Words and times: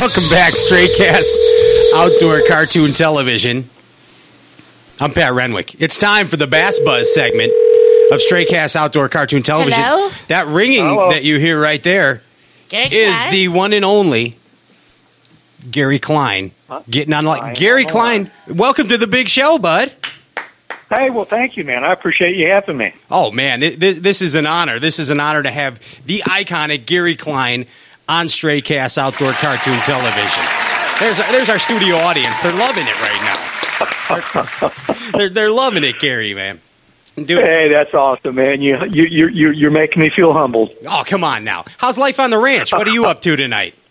Welcome 0.00 0.28
back, 0.30 0.54
Stray 0.54 0.86
Cast 0.96 1.36
Outdoor 1.96 2.42
Cartoon 2.46 2.92
Television. 2.92 3.68
I'm 5.00 5.12
Pat 5.12 5.32
Renwick. 5.32 5.80
It's 5.82 5.98
time 5.98 6.28
for 6.28 6.36
the 6.36 6.46
Bass 6.46 6.78
Buzz 6.78 7.12
segment 7.12 7.52
of 8.12 8.20
Stray 8.20 8.44
Cast 8.44 8.76
Outdoor 8.76 9.08
Cartoon 9.08 9.42
Television. 9.42 9.82
Hello? 9.82 10.08
That 10.28 10.46
ringing 10.46 10.84
Hello. 10.84 11.10
that 11.10 11.24
you 11.24 11.40
hear 11.40 11.60
right 11.60 11.82
there 11.82 12.22
Gary 12.68 12.94
is 12.94 13.12
Klein? 13.16 13.32
the 13.32 13.48
one 13.48 13.72
and 13.72 13.84
only 13.84 14.36
Gary 15.68 15.98
Klein. 15.98 16.52
Getting 16.88 17.12
on 17.12 17.24
like 17.24 17.56
Gary 17.56 17.82
know. 17.82 17.92
Klein. 17.92 18.30
Welcome 18.48 18.86
to 18.88 18.98
the 18.98 19.08
big 19.08 19.28
show, 19.28 19.58
bud. 19.58 19.92
Hey, 20.90 21.10
well, 21.10 21.24
thank 21.26 21.56
you, 21.56 21.64
man. 21.64 21.84
I 21.84 21.92
appreciate 21.92 22.36
you 22.36 22.48
having 22.48 22.76
me. 22.76 22.94
Oh 23.10 23.30
man, 23.32 23.62
it, 23.62 23.80
this, 23.80 23.98
this 23.98 24.22
is 24.22 24.36
an 24.36 24.46
honor. 24.46 24.78
This 24.78 24.98
is 25.00 25.10
an 25.10 25.18
honor 25.20 25.42
to 25.42 25.50
have 25.50 25.80
the 26.06 26.18
iconic 26.20 26.86
Gary 26.86 27.16
Klein 27.16 27.66
on 28.08 28.28
Stray 28.28 28.60
Cast 28.60 28.98
Outdoor 28.98 29.32
Cartoon 29.32 29.78
Television. 29.80 30.44
There's 31.00 31.18
there's 31.30 31.48
our 31.50 31.58
studio 31.58 31.96
audience. 31.96 32.40
They're 32.40 32.52
loving 32.58 32.84
it 32.86 33.00
right 33.02 33.22
now. 35.12 35.12
they're, 35.18 35.28
they're 35.28 35.50
loving 35.50 35.84
it, 35.84 35.98
Gary, 36.00 36.34
man. 36.34 36.60
Dude, 37.14 37.44
Hey, 37.44 37.68
that's 37.68 37.92
awesome, 37.94 38.34
man. 38.36 38.62
You 38.62 38.84
you 38.86 39.04
you 39.04 39.28
you- 39.28 39.50
you're 39.52 39.70
making 39.70 40.02
me 40.02 40.10
feel 40.10 40.32
humbled. 40.32 40.74
oh 40.86 41.02
come 41.06 41.22
on 41.24 41.44
now. 41.44 41.64
How's 41.78 41.98
life 41.98 42.18
on 42.20 42.30
the 42.30 42.38
ranch? 42.38 42.72
What 42.72 42.88
are 42.88 42.92
you 42.92 43.06
up 43.06 43.20
to 43.22 43.36
tonight? 43.36 43.74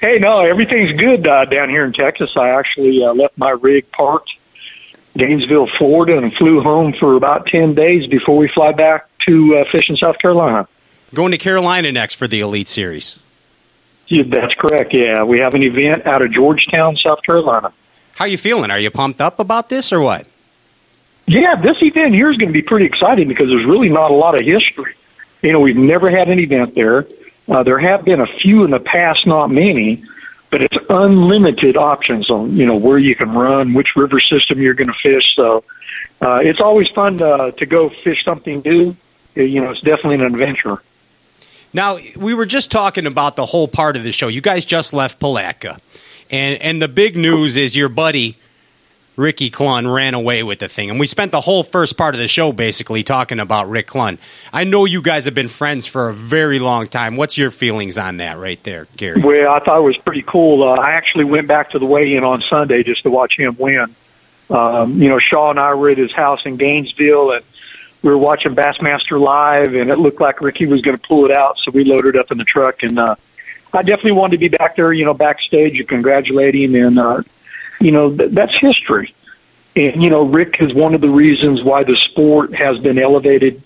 Hey, 0.00 0.18
no, 0.18 0.40
everything's 0.40 0.98
good 0.98 1.26
uh, 1.26 1.44
down 1.44 1.68
here 1.68 1.84
in 1.84 1.92
Texas. 1.92 2.30
I 2.34 2.48
actually 2.48 3.04
uh, 3.04 3.12
left 3.12 3.36
my 3.36 3.50
rig 3.50 3.92
parked 3.92 4.30
Gainesville, 5.14 5.68
Florida, 5.76 6.16
and 6.16 6.32
flew 6.34 6.62
home 6.62 6.94
for 6.94 7.16
about 7.16 7.46
ten 7.48 7.74
days 7.74 8.06
before 8.06 8.38
we 8.38 8.48
fly 8.48 8.72
back 8.72 9.06
to 9.26 9.58
uh, 9.58 9.64
fish 9.70 9.90
in 9.90 9.96
South 9.98 10.18
Carolina. 10.18 10.66
Going 11.12 11.32
to 11.32 11.38
Carolina 11.38 11.90
next 11.90 12.14
for 12.14 12.28
the 12.28 12.40
Elite 12.40 12.68
Series. 12.68 13.20
Yeah, 14.06 14.24
that's 14.26 14.54
correct. 14.54 14.94
Yeah, 14.94 15.24
we 15.24 15.40
have 15.40 15.54
an 15.54 15.62
event 15.62 16.06
out 16.06 16.22
of 16.22 16.30
Georgetown, 16.32 16.96
South 16.96 17.22
Carolina. 17.22 17.72
How 18.14 18.24
you 18.26 18.38
feeling? 18.38 18.70
Are 18.70 18.78
you 18.78 18.90
pumped 18.90 19.20
up 19.20 19.40
about 19.40 19.68
this 19.68 19.92
or 19.92 20.00
what? 20.00 20.26
Yeah, 21.26 21.54
this 21.56 21.76
event 21.80 22.14
here 22.14 22.30
is 22.30 22.36
going 22.36 22.48
to 22.48 22.52
be 22.52 22.62
pretty 22.62 22.86
exciting 22.86 23.28
because 23.28 23.48
there's 23.48 23.64
really 23.64 23.88
not 23.88 24.10
a 24.10 24.14
lot 24.14 24.34
of 24.34 24.46
history. 24.46 24.94
You 25.42 25.52
know, 25.52 25.60
we've 25.60 25.76
never 25.76 26.10
had 26.10 26.28
an 26.28 26.38
event 26.38 26.74
there. 26.74 27.06
Uh, 27.48 27.62
there 27.62 27.78
have 27.78 28.04
been 28.04 28.20
a 28.20 28.26
few 28.26 28.64
in 28.64 28.70
the 28.70 28.80
past, 28.80 29.26
not 29.26 29.50
many, 29.50 30.04
but 30.50 30.62
it's 30.62 30.76
unlimited 30.88 31.76
options 31.76 32.30
on 32.30 32.56
you 32.56 32.66
know 32.66 32.76
where 32.76 32.98
you 32.98 33.14
can 33.14 33.32
run, 33.32 33.74
which 33.74 33.96
river 33.96 34.20
system 34.20 34.60
you're 34.60 34.74
going 34.74 34.88
to 34.88 34.98
fish. 35.02 35.34
So 35.34 35.64
uh, 36.20 36.40
it's 36.42 36.60
always 36.60 36.88
fun 36.88 37.18
to, 37.18 37.52
to 37.56 37.66
go 37.66 37.88
fish 37.88 38.24
something 38.24 38.60
new. 38.64 38.96
You 39.34 39.60
know, 39.60 39.70
it's 39.70 39.80
definitely 39.80 40.16
an 40.16 40.22
adventure. 40.22 40.82
Now, 41.72 41.98
we 42.16 42.34
were 42.34 42.46
just 42.46 42.70
talking 42.70 43.06
about 43.06 43.36
the 43.36 43.46
whole 43.46 43.68
part 43.68 43.96
of 43.96 44.04
the 44.04 44.12
show. 44.12 44.28
You 44.28 44.40
guys 44.40 44.64
just 44.64 44.92
left 44.92 45.20
Palatka. 45.20 45.78
And 46.30 46.60
and 46.62 46.80
the 46.80 46.88
big 46.88 47.16
news 47.16 47.56
is 47.56 47.76
your 47.76 47.88
buddy 47.88 48.36
Ricky 49.20 49.50
Clunn, 49.50 49.92
ran 49.92 50.14
away 50.14 50.42
with 50.42 50.60
the 50.60 50.68
thing. 50.68 50.88
And 50.88 50.98
we 50.98 51.06
spent 51.06 51.30
the 51.30 51.42
whole 51.42 51.62
first 51.62 51.98
part 51.98 52.14
of 52.14 52.20
the 52.20 52.28
show 52.28 52.52
basically 52.52 53.02
talking 53.02 53.38
about 53.38 53.68
Rick 53.68 53.88
Clunn. 53.88 54.18
I 54.50 54.64
know 54.64 54.86
you 54.86 55.02
guys 55.02 55.26
have 55.26 55.34
been 55.34 55.48
friends 55.48 55.86
for 55.86 56.08
a 56.08 56.14
very 56.14 56.58
long 56.58 56.88
time. 56.88 57.16
What's 57.16 57.36
your 57.36 57.50
feelings 57.50 57.98
on 57.98 58.16
that 58.16 58.38
right 58.38 58.62
there, 58.64 58.86
Gary? 58.96 59.20
Well, 59.20 59.52
I 59.52 59.58
thought 59.60 59.78
it 59.78 59.82
was 59.82 59.98
pretty 59.98 60.22
cool. 60.22 60.62
Uh, 60.62 60.76
I 60.76 60.92
actually 60.92 61.24
went 61.24 61.48
back 61.48 61.70
to 61.70 61.78
the 61.78 61.84
weigh-in 61.86 62.24
on 62.24 62.40
Sunday 62.40 62.82
just 62.82 63.02
to 63.02 63.10
watch 63.10 63.36
him 63.38 63.56
win. 63.58 63.94
Um, 64.48 65.02
you 65.02 65.10
know, 65.10 65.18
Shaw 65.18 65.50
and 65.50 65.60
I 65.60 65.74
were 65.74 65.90
at 65.90 65.98
his 65.98 66.12
house 66.12 66.40
in 66.46 66.56
Gainesville, 66.56 67.32
and 67.32 67.44
we 68.02 68.10
were 68.10 68.18
watching 68.18 68.54
Bassmaster 68.54 69.20
live, 69.20 69.74
and 69.74 69.90
it 69.90 69.98
looked 69.98 70.20
like 70.20 70.40
Ricky 70.40 70.66
was 70.66 70.80
going 70.80 70.96
to 70.96 71.06
pull 71.06 71.26
it 71.26 71.30
out, 71.30 71.58
so 71.58 71.70
we 71.70 71.84
loaded 71.84 72.16
up 72.16 72.30
in 72.30 72.38
the 72.38 72.44
truck, 72.44 72.82
and 72.82 72.98
uh, 72.98 73.16
I 73.72 73.82
definitely 73.82 74.12
wanted 74.12 74.32
to 74.32 74.38
be 74.38 74.48
back 74.48 74.76
there, 74.76 74.92
you 74.92 75.04
know, 75.04 75.14
backstage 75.14 75.78
and 75.78 75.88
congratulate 75.88 76.54
him, 76.54 76.74
and 76.74 76.98
uh, 76.98 77.22
you 77.80 77.92
know, 77.92 78.14
th- 78.14 78.30
that's 78.30 78.58
history. 78.58 79.14
And 79.76 80.02
you 80.02 80.10
know, 80.10 80.22
Rick 80.22 80.56
is 80.60 80.72
one 80.72 80.94
of 80.94 81.00
the 81.00 81.10
reasons 81.10 81.62
why 81.62 81.84
the 81.84 81.96
sport 81.96 82.54
has 82.54 82.78
been 82.78 82.98
elevated 82.98 83.62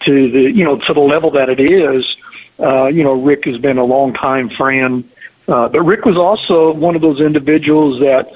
to 0.00 0.30
the 0.30 0.52
you 0.52 0.64
know 0.64 0.78
to 0.78 0.92
the 0.92 1.00
level 1.00 1.32
that 1.32 1.48
it 1.48 1.60
is. 1.60 2.16
Uh, 2.60 2.86
you 2.86 3.02
know, 3.02 3.14
Rick 3.14 3.46
has 3.46 3.58
been 3.58 3.78
a 3.78 3.84
longtime 3.84 4.50
friend, 4.50 5.08
uh, 5.48 5.68
but 5.68 5.82
Rick 5.82 6.04
was 6.04 6.16
also 6.16 6.72
one 6.72 6.94
of 6.94 7.02
those 7.02 7.20
individuals 7.20 8.00
that 8.00 8.30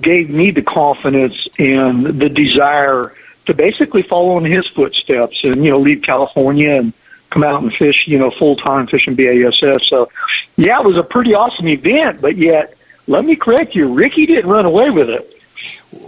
gave 0.00 0.30
me 0.30 0.50
the 0.50 0.62
confidence 0.62 1.48
and 1.58 2.06
the 2.06 2.28
desire 2.28 3.14
to 3.46 3.54
basically 3.54 4.02
follow 4.02 4.38
in 4.38 4.44
his 4.44 4.66
footsteps 4.68 5.42
and 5.44 5.64
you 5.64 5.70
know 5.70 5.78
leave 5.78 6.02
California 6.02 6.70
and 6.70 6.92
come 7.30 7.44
out 7.44 7.62
and 7.62 7.72
fish 7.72 8.04
you 8.06 8.18
know 8.18 8.30
full 8.30 8.56
time 8.56 8.86
fishing 8.86 9.14
BASS. 9.14 9.88
So 9.88 10.10
yeah, 10.56 10.80
it 10.80 10.84
was 10.84 10.96
a 10.96 11.02
pretty 11.02 11.34
awesome 11.34 11.68
event, 11.68 12.20
but 12.20 12.36
yet 12.36 12.74
let 13.06 13.24
me 13.24 13.36
correct 13.36 13.74
you, 13.74 13.92
Ricky 13.92 14.26
didn't 14.26 14.50
run 14.50 14.64
away 14.64 14.90
with 14.90 15.10
it. 15.10 15.28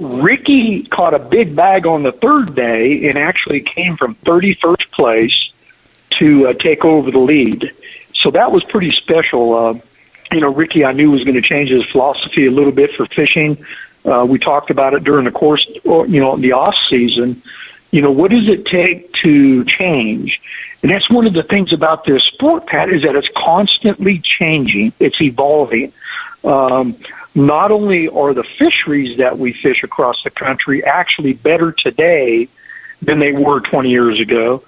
Ricky 0.00 0.84
caught 0.84 1.14
a 1.14 1.18
big 1.18 1.54
bag 1.54 1.86
on 1.86 2.02
the 2.02 2.12
third 2.12 2.54
day 2.54 3.08
and 3.08 3.18
actually 3.18 3.60
came 3.60 3.96
from 3.96 4.14
31st 4.16 4.90
place 4.90 5.50
to 6.10 6.48
uh, 6.48 6.52
take 6.54 6.84
over 6.84 7.10
the 7.10 7.18
lead. 7.18 7.72
So 8.14 8.30
that 8.30 8.50
was 8.50 8.64
pretty 8.64 8.90
special. 8.90 9.54
Uh, 9.54 9.80
you 10.32 10.40
know, 10.40 10.52
Ricky, 10.52 10.84
I 10.84 10.92
knew 10.92 11.10
was 11.10 11.24
going 11.24 11.34
to 11.34 11.42
change 11.42 11.70
his 11.70 11.84
philosophy 11.90 12.46
a 12.46 12.50
little 12.50 12.72
bit 12.72 12.92
for 12.94 13.06
fishing. 13.06 13.64
Uh, 14.04 14.24
we 14.28 14.38
talked 14.38 14.70
about 14.70 14.94
it 14.94 15.04
during 15.04 15.24
the 15.24 15.30
course, 15.30 15.66
you 15.84 16.20
know, 16.20 16.36
the 16.36 16.52
off 16.52 16.76
season. 16.88 17.42
You 17.90 18.02
know, 18.02 18.10
what 18.10 18.30
does 18.30 18.48
it 18.48 18.66
take 18.66 19.12
to 19.22 19.64
change? 19.64 20.40
And 20.82 20.90
that's 20.90 21.08
one 21.08 21.26
of 21.26 21.32
the 21.32 21.42
things 21.42 21.72
about 21.72 22.04
this 22.04 22.22
sport, 22.24 22.66
Pat, 22.66 22.90
is 22.90 23.02
that 23.02 23.16
it's 23.16 23.28
constantly 23.36 24.18
changing. 24.18 24.92
It's 25.00 25.20
evolving. 25.20 25.92
Um, 26.42 26.96
not 27.34 27.70
only 27.70 28.08
are 28.08 28.34
the 28.34 28.44
fisheries 28.44 29.16
that 29.18 29.38
we 29.38 29.52
fish 29.52 29.82
across 29.82 30.22
the 30.22 30.30
country 30.30 30.84
actually 30.84 31.32
better 31.32 31.72
today 31.72 32.48
than 33.00 33.18
they 33.18 33.32
were 33.32 33.60
20 33.60 33.88
years 33.90 34.20
ago, 34.20 34.62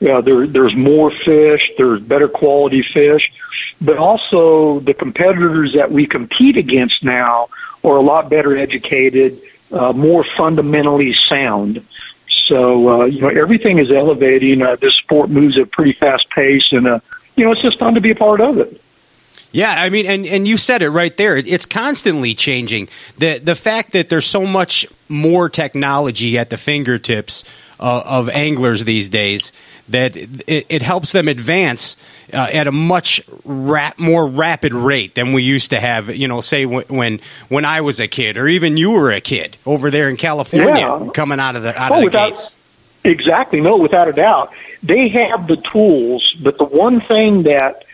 there, 0.00 0.46
there's 0.46 0.74
more 0.74 1.10
fish, 1.10 1.70
there's 1.78 2.00
better 2.00 2.28
quality 2.28 2.82
fish, 2.82 3.32
but 3.80 3.96
also 3.96 4.80
the 4.80 4.94
competitors 4.94 5.72
that 5.74 5.90
we 5.90 6.06
compete 6.06 6.56
against 6.56 7.02
now 7.02 7.48
are 7.84 7.96
a 7.96 8.00
lot 8.00 8.30
better 8.30 8.56
educated, 8.56 9.38
uh, 9.72 9.92
more 9.92 10.24
fundamentally 10.36 11.14
sound. 11.26 11.84
So, 12.48 13.02
uh, 13.02 13.04
you 13.06 13.20
know, 13.20 13.28
everything 13.28 13.78
is 13.78 13.90
elevating. 13.90 14.62
Uh, 14.62 14.76
this 14.76 14.94
sport 14.94 15.30
moves 15.30 15.56
at 15.56 15.64
a 15.64 15.66
pretty 15.66 15.92
fast 15.92 16.28
pace, 16.30 16.72
and, 16.72 16.86
uh, 16.86 17.00
you 17.36 17.44
know, 17.44 17.52
it's 17.52 17.62
just 17.62 17.78
fun 17.78 17.94
to 17.94 18.00
be 18.00 18.10
a 18.10 18.14
part 18.14 18.40
of 18.40 18.58
it. 18.58 18.80
Yeah, 19.52 19.70
I 19.70 19.88
mean, 19.88 20.06
and, 20.06 20.26
and 20.26 20.48
you 20.48 20.56
said 20.56 20.82
it 20.82 20.90
right 20.90 21.16
there. 21.16 21.36
It's 21.36 21.64
constantly 21.64 22.34
changing. 22.34 22.88
The 23.18 23.38
the 23.38 23.54
fact 23.54 23.92
that 23.92 24.08
there's 24.08 24.26
so 24.26 24.44
much 24.44 24.84
more 25.08 25.48
technology 25.48 26.36
at 26.36 26.50
the 26.50 26.56
fingertips 26.56 27.44
uh, 27.80 28.02
of 28.06 28.28
anglers 28.28 28.84
these 28.84 29.08
days 29.08 29.52
that 29.88 30.16
it, 30.16 30.66
it 30.68 30.82
helps 30.82 31.12
them 31.12 31.28
advance 31.28 31.96
uh, 32.32 32.46
at 32.52 32.66
a 32.66 32.72
much 32.72 33.20
rap, 33.44 33.98
more 33.98 34.26
rapid 34.26 34.72
rate 34.72 35.14
than 35.14 35.32
we 35.32 35.42
used 35.42 35.70
to 35.70 35.80
have. 35.80 36.14
You 36.14 36.28
know, 36.28 36.40
say 36.40 36.64
when, 36.66 36.84
when 36.88 37.20
when 37.48 37.64
I 37.64 37.82
was 37.82 38.00
a 38.00 38.08
kid, 38.08 38.38
or 38.38 38.48
even 38.48 38.76
you 38.76 38.92
were 38.92 39.10
a 39.12 39.20
kid 39.20 39.56
over 39.66 39.90
there 39.90 40.08
in 40.08 40.16
California, 40.16 40.74
Yeah. 40.76 41.10
coming 41.12 41.38
out 41.40 41.56
of 41.56 41.62
the 41.62 41.78
out 41.80 41.90
Oh, 41.92 41.94
of 41.96 42.00
the 42.00 42.06
without- 42.06 42.28
gates. 42.28 42.56
Exactly. 43.06 43.60
No, 43.60 43.76
without 43.76 44.08
a 44.08 44.12
doubt. 44.14 44.52
They 44.82 45.08
have 45.08 45.46
the 45.46 45.56
tools, 45.58 46.34
but 46.42 46.56
the 46.56 46.64
one 46.64 47.02
thing 47.02 47.42
that 47.42 47.84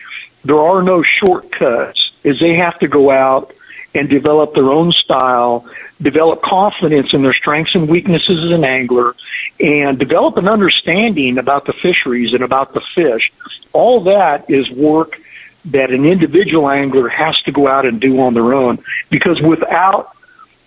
there 0.45 0.59
are 0.59 0.81
no 0.81 1.03
shortcuts 1.03 2.11
is 2.23 2.39
they 2.39 2.55
have 2.55 2.79
to 2.79 2.87
go 2.87 3.11
out 3.11 3.53
and 3.93 4.09
develop 4.09 4.53
their 4.53 4.69
own 4.69 4.91
style, 4.91 5.65
develop 6.01 6.41
confidence 6.41 7.13
in 7.13 7.21
their 7.21 7.33
strengths 7.33 7.75
and 7.75 7.89
weaknesses 7.89 8.43
as 8.45 8.51
an 8.51 8.63
angler, 8.63 9.15
and 9.59 9.99
develop 9.99 10.37
an 10.37 10.47
understanding 10.47 11.37
about 11.37 11.65
the 11.65 11.73
fisheries 11.73 12.33
and 12.33 12.43
about 12.43 12.73
the 12.73 12.81
fish. 12.95 13.31
All 13.73 14.01
that 14.01 14.49
is 14.49 14.69
work 14.69 15.19
that 15.65 15.91
an 15.91 16.05
individual 16.05 16.69
angler 16.69 17.07
has 17.09 17.39
to 17.41 17.51
go 17.51 17.67
out 17.67 17.85
and 17.85 17.99
do 17.99 18.19
on 18.21 18.33
their 18.33 18.53
own 18.53 18.83
because 19.09 19.39
without 19.41 20.15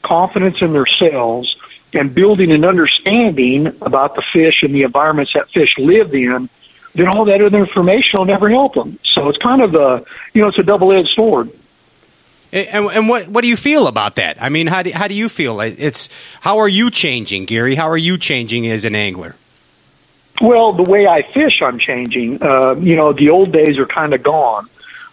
confidence 0.03 0.61
in 0.61 0.73
themselves 0.73 1.57
and 1.93 2.15
building 2.15 2.53
an 2.53 2.65
understanding 2.65 3.67
about 3.81 4.15
the 4.15 4.23
fish 4.33 4.63
and 4.63 4.75
the 4.75 4.83
environments 4.83 5.33
that 5.33 5.49
fish 5.51 5.75
live 5.79 6.15
in, 6.15 6.49
then 6.95 7.09
all 7.09 7.25
that 7.25 7.41
other 7.41 7.59
information 7.59 8.19
will 8.19 8.27
never 8.27 8.49
help 8.49 8.75
them. 8.75 8.99
So 9.03 9.29
it's 9.29 9.39
kind 9.39 9.63
of 9.63 9.75
a, 9.75 10.05
you 10.33 10.43
know, 10.43 10.49
it's 10.49 10.59
a 10.59 10.63
double-edged 10.63 11.09
sword. 11.09 11.51
And, 12.55 12.87
and 12.87 13.09
what 13.09 13.27
what 13.27 13.43
do 13.43 13.49
you 13.49 13.57
feel 13.57 13.89
about 13.89 14.15
that? 14.15 14.41
I 14.41 14.49
mean, 14.49 14.69
how 14.69 14.83
do, 14.85 14.93
how 14.93 15.09
do 15.09 15.15
you 15.15 15.29
feel? 15.29 15.61
It's 15.61 16.09
how 16.41 16.59
are 16.59 16.69
you 16.69 16.89
changing, 16.91 17.47
Gary? 17.47 17.75
How 17.75 17.89
are 17.91 17.97
you 17.97 18.17
changing 18.17 18.67
as 18.69 18.85
an 18.85 18.95
angler? 18.95 19.35
Well, 20.41 20.73
the 20.73 20.85
way 20.85 21.07
I 21.07 21.23
fish, 21.23 21.63
I'm 21.63 21.81
changing. 21.81 22.43
Uh, 22.43 22.77
you 22.77 22.95
know, 22.95 23.13
the 23.13 23.31
old 23.31 23.53
days 23.53 23.77
are 23.79 23.87
kind 23.87 24.15
of 24.15 24.23
gone. 24.23 24.69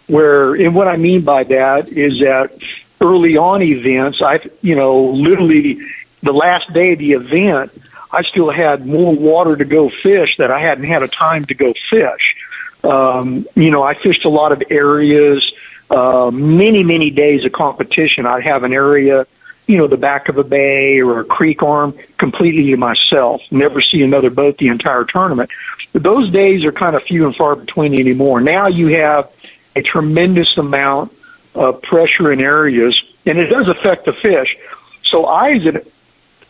Where, 0.07 0.55
and 0.55 0.75
what 0.75 0.87
I 0.87 0.97
mean 0.97 1.21
by 1.21 1.43
that 1.45 1.89
is 1.89 2.19
that 2.19 2.51
early 2.99 3.37
on 3.37 3.61
events, 3.61 4.21
I, 4.21 4.39
you 4.61 4.75
know, 4.75 5.05
literally 5.05 5.79
the 6.21 6.33
last 6.33 6.71
day 6.73 6.93
of 6.93 6.99
the 6.99 7.13
event, 7.13 7.71
I 8.11 8.23
still 8.23 8.51
had 8.51 8.85
more 8.85 9.15
water 9.15 9.55
to 9.55 9.65
go 9.65 9.89
fish 9.89 10.37
that 10.37 10.51
I 10.51 10.59
hadn't 10.59 10.85
had 10.85 11.01
a 11.01 11.07
time 11.07 11.45
to 11.45 11.53
go 11.53 11.73
fish. 11.89 12.35
Um, 12.83 13.47
you 13.55 13.71
know, 13.71 13.83
I 13.83 13.93
fished 13.93 14.25
a 14.25 14.29
lot 14.29 14.51
of 14.51 14.61
areas, 14.69 15.49
uh, 15.91 16.31
many, 16.31 16.83
many 16.83 17.09
days 17.09 17.43
of 17.45 17.51
competition. 17.51 18.25
I'd 18.25 18.43
have 18.43 18.63
an 18.63 18.73
area, 18.73 19.27
you 19.67 19.77
know, 19.77 19.87
the 19.87 19.97
back 19.97 20.29
of 20.29 20.37
a 20.37 20.43
bay 20.43 21.01
or 21.01 21.19
a 21.19 21.25
creek 21.25 21.61
arm 21.61 21.93
completely 22.17 22.71
to 22.71 22.77
myself, 22.77 23.41
never 23.51 23.81
see 23.81 24.01
another 24.01 24.29
boat 24.29 24.57
the 24.57 24.69
entire 24.69 25.03
tournament. 25.03 25.49
But 25.93 26.03
those 26.03 26.31
days 26.31 26.63
are 26.63 26.71
kind 26.71 26.95
of 26.95 27.03
few 27.03 27.25
and 27.25 27.35
far 27.35 27.55
between 27.55 27.93
anymore. 27.99 28.39
Now 28.39 28.67
you 28.67 28.87
have 28.87 29.33
a 29.75 29.81
tremendous 29.81 30.57
amount 30.57 31.11
of 31.55 31.81
pressure 31.81 32.31
in 32.31 32.39
areas, 32.39 33.01
and 33.25 33.37
it 33.37 33.47
does 33.47 33.67
affect 33.67 34.05
the 34.05 34.13
fish. 34.13 34.57
So 35.03 35.25
I, 35.25 35.51
as 35.51 35.65
an, 35.65 35.77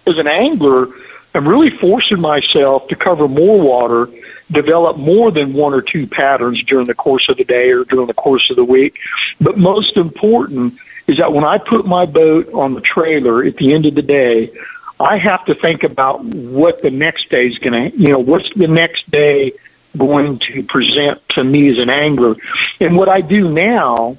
as 0.05 0.17
an 0.17 0.27
angler, 0.27 0.89
am 1.33 1.47
really 1.47 1.71
forcing 1.71 2.21
myself 2.21 2.87
to 2.89 2.95
cover 2.95 3.27
more 3.27 3.59
water, 3.59 4.09
develop 4.51 4.97
more 4.97 5.31
than 5.31 5.53
one 5.53 5.73
or 5.73 5.81
two 5.81 6.07
patterns 6.07 6.63
during 6.63 6.87
the 6.87 6.95
course 6.95 7.29
of 7.29 7.37
the 7.37 7.43
day 7.43 7.71
or 7.71 7.83
during 7.85 8.07
the 8.07 8.13
course 8.13 8.49
of 8.49 8.55
the 8.55 8.65
week. 8.65 8.99
But 9.39 9.57
most 9.57 9.97
important 9.97 10.73
is 11.07 11.17
that 11.17 11.33
when 11.33 11.43
I 11.43 11.57
put 11.57 11.85
my 11.85 12.05
boat 12.05 12.53
on 12.53 12.73
the 12.73 12.81
trailer 12.81 13.43
at 13.43 13.57
the 13.57 13.73
end 13.73 13.85
of 13.85 13.95
the 13.95 14.01
day, 14.01 14.51
I 14.99 15.17
have 15.17 15.45
to 15.45 15.55
think 15.55 15.83
about 15.83 16.23
what 16.23 16.81
the 16.81 16.91
next 16.91 17.29
day 17.29 17.47
is 17.47 17.57
going 17.57 17.91
to, 17.91 17.97
you 17.97 18.09
know, 18.09 18.19
what's 18.19 18.53
the 18.55 18.67
next 18.67 19.09
day 19.09 19.53
going 19.97 20.39
to 20.39 20.63
present 20.63 21.27
to 21.29 21.43
me 21.43 21.69
as 21.69 21.79
an 21.79 21.89
angler. 21.89 22.35
And 22.79 22.95
what 22.95 23.09
I 23.09 23.21
do 23.21 23.49
now 23.49 24.17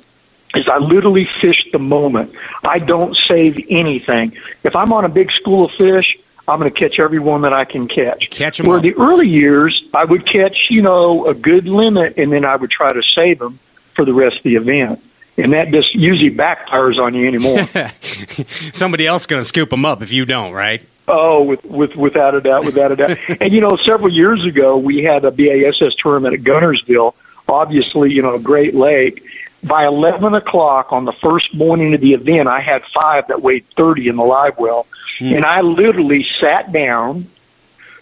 is 0.55 0.69
I 0.69 0.79
literally 0.79 1.29
fish 1.41 1.67
the 1.73 1.79
moment. 1.79 2.35
I 2.63 2.79
don't 2.79 3.17
save 3.17 3.65
anything. 3.71 4.37
If 4.63 4.77
I'm 4.77 4.93
on 4.93 5.05
a 5.05 5.09
big 5.09 5.31
school 5.33 5.67
of 5.67 5.73
fish, 5.73 6.19
I'm 6.49 6.59
going 6.59 6.73
to 6.73 6.79
catch 6.79 6.99
every 6.99 7.21
one 7.21 7.43
that 7.43 7.53
I 7.53 7.65
can 7.65 7.87
catch. 7.87 8.31
Catch 8.31 8.59
them 8.59 8.67
Where 8.67 8.77
all. 8.77 8.83
the 8.83 8.95
early 8.95 9.29
years, 9.29 9.85
I 9.95 10.05
would 10.05 10.27
catch, 10.27 10.69
you 10.71 10.83
know, 10.83 11.27
a 11.27 11.35
good 11.35 11.67
limit, 11.67 12.15
and 12.19 12.33
then 12.33 12.45
I 12.45 12.57
would 12.57 12.71
try 12.71 12.93
to 12.93 13.03
save 13.15 13.39
them 13.39 13.59
for 13.95 14.05
the 14.05 14.13
rest 14.13 14.39
of 14.39 14.43
the 14.43 14.57
event. 14.57 15.01
And 15.39 15.53
that 15.55 15.71
just 15.71 15.95
usually 15.95 16.31
backfires 16.31 16.99
on 16.99 17.15
you 17.15 17.27
anymore. 17.27 17.63
Somebody 18.75 19.07
else 19.07 19.27
going 19.27 19.41
to 19.41 19.45
scoop 19.45 19.71
them 19.71 19.85
up 19.85 20.03
if 20.03 20.13
you 20.13 20.27
don't, 20.27 20.53
right? 20.53 20.85
Oh, 21.09 21.43
with, 21.43 21.65
with 21.65 21.97
without 21.97 22.35
a 22.35 22.41
doubt, 22.41 22.65
without 22.65 22.93
a 22.93 22.97
doubt. 22.97 23.19
and 23.41 23.53
you 23.53 23.61
know, 23.61 23.77
several 23.85 24.11
years 24.11 24.45
ago, 24.45 24.77
we 24.77 25.03
had 25.03 25.25
a 25.25 25.31
BASS 25.31 25.95
tournament 26.01 26.35
at 26.35 26.41
Guntersville. 26.41 27.15
Obviously, 27.49 28.13
you 28.13 28.23
know, 28.23 28.39
Great 28.39 28.75
Lake. 28.75 29.25
By 29.65 29.87
eleven 29.87 30.35
o'clock 30.35 30.93
on 30.93 31.05
the 31.05 31.13
first 31.13 31.55
morning 31.55 31.95
of 31.95 32.01
the 32.01 32.15
event, 32.15 32.49
I 32.49 32.61
had 32.61 32.83
five 32.95 33.29
that 33.29 33.43
weighed 33.43 33.65
thirty 33.77 34.09
in 34.09 34.17
the 34.17 34.25
live 34.25 34.59
well, 34.59 34.87
and 35.21 35.45
I 35.45 35.61
literally 35.61 36.27
sat 36.41 36.73
down, 36.73 37.29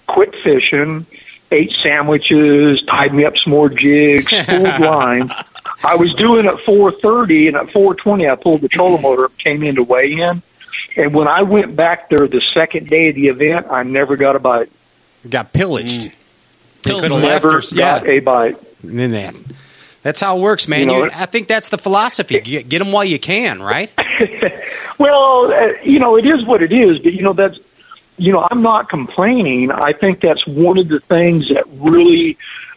quit 0.07 0.35
fishing, 0.43 1.07
ate 1.51 1.73
sandwiches, 1.83 2.83
tied 2.87 3.13
me 3.15 3.25
up 3.25 3.37
some 3.39 3.53
more 3.53 3.69
jigs, 3.69 4.27
pulled 4.47 4.63
line. 4.81 5.31
I 5.85 5.97
was 5.97 6.13
doing 6.15 6.47
at 6.47 6.59
four 6.67 6.93
thirty, 6.93 7.49
and 7.49 7.57
at 7.57 7.71
four 7.73 7.95
twenty, 7.95 8.29
I 8.29 8.35
pulled 8.37 8.61
the 8.61 8.69
trolling 8.69 9.03
motor 9.03 9.27
up, 9.27 9.37
came 9.39 9.63
in 9.63 9.77
to 9.77 9.83
weigh 9.83 10.13
in. 10.13 10.43
And 10.97 11.15
when 11.15 11.29
I 11.29 11.43
went 11.43 11.77
back 11.77 12.11
there 12.11 12.27
the 12.27 12.43
second 12.53 12.89
day 12.89 13.09
of 13.11 13.15
the 13.15 13.29
event, 13.29 13.67
I 13.71 13.83
never 13.85 14.17
got 14.17 14.35
a 14.37 14.39
bite. 14.39 14.71
Got 15.29 15.53
pillaged. 15.53 16.11
Mm. 16.11 16.15
They 16.83 16.91
could 17.01 17.11
left 17.11 17.45
Never 17.45 17.57
or- 17.59 17.61
got 17.61 18.05
yeah. 18.07 18.11
a 18.11 18.21
bite. 18.21 18.57
And 18.83 18.99
then 18.99 19.11
that. 19.13 19.35
That's 20.03 20.21
how 20.21 20.39
it 20.39 20.41
works, 20.41 20.67
man. 20.67 20.81
You 20.81 20.87
know, 20.87 21.05
You- 21.05 21.11
I 21.15 21.27
think 21.27 21.47
that's 21.49 21.69
the 21.69 21.79
philosophy. 21.79 22.41
Get, 22.41 22.69
get 22.69 22.79
them 22.79 22.91
while 22.93 23.05
you 23.05 23.19
can, 23.19 23.63
right? 23.63 23.93
Well, 24.99 25.51
uh, 25.51 25.73
you 25.83 25.99
know, 25.99 26.17
it 26.17 26.27
is 26.27 26.45
what 26.45 26.63
it 26.63 26.73
is, 26.73 26.99
but 26.99 27.15
you 27.15 27.23
know 27.23 27.33
that's 27.33 27.59
you 28.19 28.33
know, 28.35 28.47
I'm 28.51 28.61
not 28.61 28.91
complaining. 28.91 29.71
I 29.73 29.95
think 29.95 30.21
that's 30.21 30.47
one 30.47 30.77
of 30.77 30.89
the 30.89 31.01
things 31.01 31.49
that 31.49 31.65
really 31.73 32.37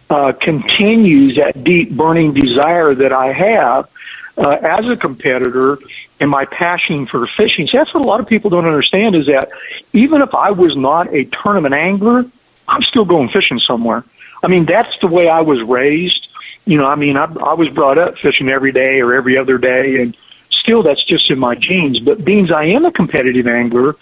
uh, 0.09 0.31
continues 0.31 1.35
that 1.35 1.65
deep 1.65 1.91
burning 1.91 2.33
desire 2.33 2.95
that 2.95 3.11
I 3.11 3.33
have 3.33 3.89
uh, 4.37 4.51
as 4.61 4.87
a 4.87 4.95
competitor 4.95 5.79
and 6.21 6.29
my 6.29 6.45
passion 6.45 7.07
for 7.07 7.27
fishing. 7.27 7.67
See, 7.67 7.75
that's 7.77 7.93
what 7.93 8.05
a 8.05 8.07
lot 8.07 8.21
of 8.21 8.27
people 8.27 8.49
don't 8.49 8.65
understand 8.65 9.15
is 9.17 9.25
that 9.25 9.51
even 9.91 10.21
if 10.21 10.33
I 10.33 10.51
was 10.51 10.77
not 10.77 11.13
a 11.13 11.25
tournament 11.25 11.75
angler, 11.75 12.25
I'm 12.69 12.81
still 12.83 13.03
going 13.03 13.27
fishing 13.27 13.59
somewhere. 13.59 14.05
I 14.41 14.47
mean, 14.47 14.63
that's 14.63 14.97
the 15.01 15.07
way 15.07 15.27
I 15.27 15.41
was 15.41 15.61
raised. 15.61 16.25
You 16.65 16.77
know, 16.77 16.85
I 16.85 16.95
mean, 16.95 17.17
I, 17.17 17.25
I 17.25 17.53
was 17.53 17.69
brought 17.69 17.97
up 17.97 18.17
fishing 18.17 18.49
every 18.49 18.71
day 18.71 19.01
or 19.01 19.13
every 19.13 19.37
other 19.37 19.57
day, 19.57 20.01
and 20.01 20.15
still 20.49 20.83
that's 20.83 21.03
just 21.03 21.29
in 21.29 21.39
my 21.39 21.55
genes. 21.55 21.99
But 21.99 22.23
being 22.23 22.51
I 22.51 22.65
am 22.65 22.85
a 22.85 22.91
competitive 22.91 23.47
angler, 23.47 23.95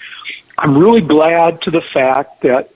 I'm 0.57 0.77
really 0.77 1.01
glad 1.01 1.61
to 1.63 1.71
the 1.71 1.81
fact 1.81 2.41
that 2.41 2.71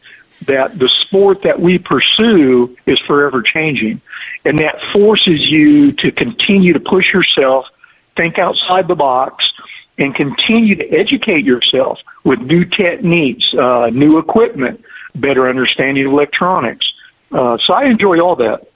that 0.45 0.77
the 0.77 0.89
sport 0.89 1.43
that 1.43 1.59
we 1.59 1.79
pursue 1.79 2.75
is 2.85 2.99
forever 2.99 3.41
changing, 3.41 4.01
and 4.43 4.59
that 4.59 4.79
forces 4.91 5.39
you 5.47 5.91
to 5.93 6.11
continue 6.11 6.73
to 6.73 6.79
push 6.79 7.13
yourself, 7.13 7.67
think 8.15 8.37
outside 8.37 8.87
the 8.87 8.95
box, 8.95 9.51
and 9.97 10.13
continue 10.13 10.75
to 10.75 10.87
educate 10.89 11.45
yourself 11.45 11.99
with 12.23 12.41
new 12.41 12.65
techniques, 12.65 13.53
uh, 13.53 13.89
new 13.93 14.17
equipment, 14.17 14.83
better 15.15 15.47
understanding 15.47 16.05
of 16.05 16.11
electronics. 16.11 16.93
Uh, 17.31 17.57
so 17.57 17.73
I 17.73 17.85
enjoy 17.85 18.19
all 18.19 18.35
that. 18.37 18.67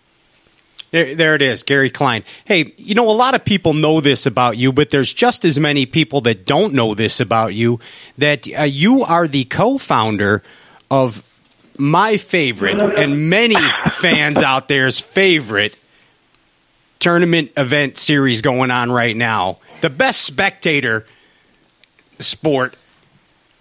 There, 0.92 1.16
there 1.16 1.36
it 1.36 1.42
is, 1.42 1.64
Gary 1.64 1.90
Klein. 1.90 2.24
Hey, 2.46 2.74
you 2.78 2.96
know, 2.96 3.10
a 3.10 3.14
lot 3.14 3.36
of 3.36 3.46
people 3.46 3.74
know 3.74 4.02
this 4.02 4.26
about 4.26 4.58
you, 4.58 4.74
but 4.74 4.90
there's 4.90 5.14
just 5.14 5.46
as 5.46 5.60
many 5.60 5.86
people 5.86 6.22
that 6.22 6.46
don't 6.46 6.74
know 6.74 6.96
this 6.96 7.20
about 7.20 7.54
you 7.54 7.80
that 8.18 8.48
uh, 8.58 8.64
you 8.64 9.04
are 9.04 9.28
the 9.28 9.46
co 9.46 9.78
founder 9.78 10.42
of 10.90 11.24
my 11.78 12.18
favorite 12.18 12.78
and 13.00 13.30
many 13.30 13.56
fans 13.92 14.38
out 14.38 14.68
there's 14.68 15.00
favorite 15.00 15.80
tournament 17.00 17.52
event 17.56 17.98
series 17.98 18.42
going 18.42 18.72
on 18.72 18.92
right 18.92 19.16
now. 19.16 19.60
The 19.82 19.90
best 19.90 20.24
spectator 20.24 21.06
sport, 22.18 22.76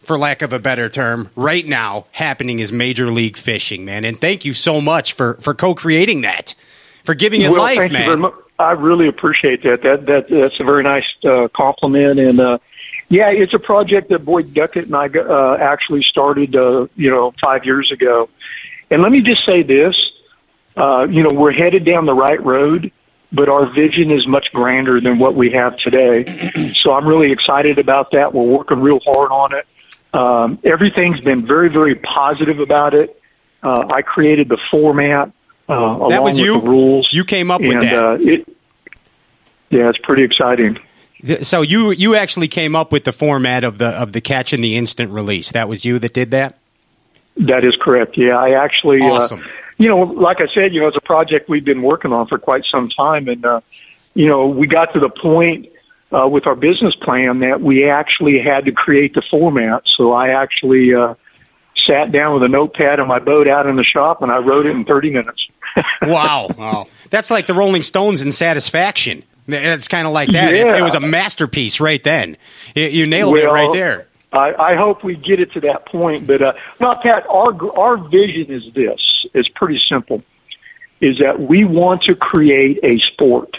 for 0.03 0.19
lack 0.19 0.43
of 0.43 0.53
a 0.53 0.59
better 0.59 0.89
term, 0.89 1.31
right 1.37 1.65
now 1.65 2.07
happening 2.13 2.59
is 2.59 2.73
Major 2.73 3.11
League 3.11 3.37
Fishing, 3.37 3.85
man. 3.85 4.05
And 4.05 4.19
thank 4.19 4.45
you 4.45 4.55
so 4.55 4.81
much 4.81 5.13
for, 5.13 5.35
for 5.35 5.55
co 5.55 5.75
creating 5.75 6.23
that 6.23 6.55
for 7.09 7.15
giving 7.15 7.41
it 7.41 7.51
well, 7.51 7.63
life, 7.63 7.79
thank 7.79 7.93
man. 7.95 8.03
you 8.03 8.07
very 8.07 8.17
much. 8.19 8.35
I 8.59 8.73
really 8.73 9.09
appreciate 9.09 9.63
that. 9.63 9.81
That 9.81 10.05
that 10.05 10.29
that's 10.29 10.61
a 10.61 10.65
very 10.65 10.83
nice 10.83 11.07
uh, 11.25 11.49
compliment, 11.49 12.21
and 12.21 12.39
uh, 12.39 12.59
yeah, 13.09 13.31
it's 13.31 13.55
a 13.55 13.59
project 13.59 14.11
that 14.11 14.27
Boyd 14.27 14.53
Duckett 14.53 14.85
and 14.85 14.95
I 14.95 15.07
uh, 15.07 15.57
actually 15.59 16.03
started, 16.03 16.55
uh, 16.55 16.87
you 16.97 17.11
know, 17.11 17.31
five 17.43 17.65
years 17.65 17.91
ago. 17.91 18.29
And 18.91 19.01
let 19.01 19.11
me 19.11 19.23
just 19.23 19.47
say 19.47 19.63
this: 19.63 19.97
uh, 20.77 21.07
you 21.09 21.23
know, 21.23 21.31
we're 21.31 21.53
headed 21.53 21.87
down 21.87 22.05
the 22.05 22.13
right 22.13 22.45
road, 22.45 22.93
but 23.33 23.49
our 23.49 23.65
vision 23.65 24.11
is 24.11 24.27
much 24.27 24.53
grander 24.53 25.01
than 25.01 25.19
what 25.19 25.35
we 25.35 25.53
have 25.53 25.79
today. 25.79 26.53
so 26.75 26.93
I'm 26.93 27.09
really 27.09 27.33
excited 27.33 27.79
about 27.79 28.11
that. 28.11 28.35
We're 28.35 28.43
working 28.43 28.81
real 28.81 29.01
hard 29.07 29.33
on 29.33 29.55
it. 29.55 29.67
Um, 30.13 30.59
everything's 30.63 31.21
been 31.21 31.47
very, 31.47 31.71
very 31.71 31.95
positive 31.95 32.61
about 32.61 32.93
it. 32.93 33.19
Uh, 33.63 33.87
I 33.89 34.03
created 34.03 34.51
the 34.51 34.59
format. 34.71 35.33
Uh, 35.69 36.09
That 36.09 36.23
was 36.23 36.39
you? 36.39 36.61
The 36.61 36.67
rules. 36.67 37.09
You 37.13 37.25
came 37.25 37.51
up 37.51 37.61
with 37.61 37.81
that. 37.81 38.03
Uh, 38.03 38.17
it, 38.21 38.49
yeah, 39.71 39.89
it's 39.91 39.99
pretty 39.99 40.23
exciting. 40.23 40.79
So 41.43 41.63
you 41.63 41.91
you 41.91 42.15
actually 42.15 42.49
came 42.49 42.77
up 42.77 42.93
with 42.93 43.05
the 43.05 43.13
format 43.13 43.65
of 43.65 43.79
the 43.79 43.89
of 43.89 44.13
the 44.13 44.21
catch 44.21 44.53
and 44.53 44.63
the 44.63 44.77
instant 44.77 45.11
release. 45.11 45.53
That 45.53 45.69
was 45.69 45.85
you 45.85 45.99
that 45.99 46.15
did 46.15 46.31
that. 46.31 46.59
That 47.39 47.65
is 47.65 47.77
correct. 47.81 48.17
Yeah, 48.17 48.37
I 48.37 48.51
actually, 48.51 49.01
Awesome. 49.01 49.41
uh, 49.41 49.45
you 49.79 49.89
know, 49.89 49.99
like 49.99 50.41
I 50.41 50.47
said, 50.55 50.75
you 50.75 50.81
know, 50.81 50.89
it's 50.89 50.97
a 50.97 51.01
project 51.01 51.49
we've 51.49 51.65
been 51.65 51.83
working 51.83 52.13
on 52.13 52.27
for 52.27 52.39
quite 52.39 52.65
some 52.65 52.89
time, 52.89 53.29
and 53.29 53.45
uh, 53.45 53.61
you 54.15 54.27
know, 54.27 54.47
we 54.47 54.67
got 54.67 54.93
to 54.95 55.01
the 55.01 55.09
point 55.09 55.69
uh, 56.13 56.29
with 56.29 56.47
our 56.47 56.57
business 56.57 56.95
plan 56.95 57.41
that 57.41 57.61
we 57.61 57.89
actually 57.89 58.39
had 58.39 58.65
to 58.65 58.73
create 58.73 59.15
the 59.15 59.23
format. 59.23 59.83
So 59.87 60.13
I 60.13 60.31
actually 60.31 60.95
uh, 60.95 61.15
sat 61.87 62.13
down 62.13 62.35
with 62.35 62.43
a 62.45 62.49
notepad 62.49 63.01
on 63.01 63.09
my 63.09 63.19
boat 63.19 63.49
out 63.49 63.67
in 63.67 63.77
the 63.77 63.85
shop, 63.85 64.23
and 64.23 64.31
I 64.33 64.39
wrote 64.39 64.67
it 64.67 64.71
in 64.71 64.85
30 64.85 65.11
minutes. 65.11 65.49
Wow, 66.03 66.49
wow. 66.57 66.87
That's 67.11 67.31
like 67.31 67.47
the 67.47 67.55
Rolling 67.55 67.83
Stones 67.83 68.23
in 68.23 68.33
Satisfaction. 68.33 69.23
It's 69.47 69.89
kind 69.89 70.07
of 70.07 70.13
like 70.13 70.31
that. 70.33 70.55
It, 70.55 70.67
Yeah. 70.67 70.79
it 70.79 70.83
was 70.83 70.95
a 70.95 71.01
masterpiece 71.01 71.81
right 71.81 72.03
then. 72.03 72.37
You, 72.75 72.85
you 72.85 73.07
nailed 73.07 73.37
it 73.39 73.47
right 73.47 73.73
there. 73.73 74.07
I, 74.33 74.55
I 74.55 74.75
hope 74.75 75.03
we 75.03 75.17
get 75.17 75.41
it 75.41 75.53
to 75.53 75.61
that 75.61 75.87
point. 75.87 76.27
But 76.27 76.43
uh, 76.43 76.53
no, 76.81 76.95
Pat, 76.95 77.27
our 77.31 77.79
our 77.79 77.97
vision 77.97 78.53
is 78.53 78.71
this: 78.75 79.27
it's 79.33 79.49
pretty 79.49 79.81
simple. 79.89 80.23
Is 81.01 81.19
that 81.19 81.41
we 81.41 81.65
want 81.65 82.03
to 82.05 82.15
create 82.15 82.79
a 82.83 82.99
sport. 82.99 83.57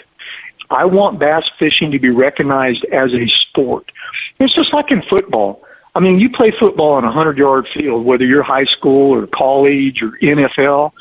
I 0.70 0.84
want 0.84 1.18
bass 1.18 1.42
fishing 1.58 1.90
to 1.90 1.98
be 1.98 2.10
recognized 2.10 2.84
as 2.84 3.12
a 3.12 3.26
sport. 3.26 3.90
It's 4.38 4.54
just 4.54 4.72
like 4.72 4.92
in 4.92 5.02
football. 5.02 5.60
I 5.92 5.98
mean, 5.98 6.20
you 6.20 6.30
play 6.30 6.52
football 6.52 6.92
on 6.92 7.04
a 7.04 7.10
hundred 7.10 7.36
yard 7.38 7.66
field, 7.74 8.04
whether 8.04 8.24
you're 8.24 8.44
high 8.44 8.66
school 8.66 9.12
or 9.12 9.26
college 9.26 10.02
or 10.02 10.10
NFL. 10.22 10.92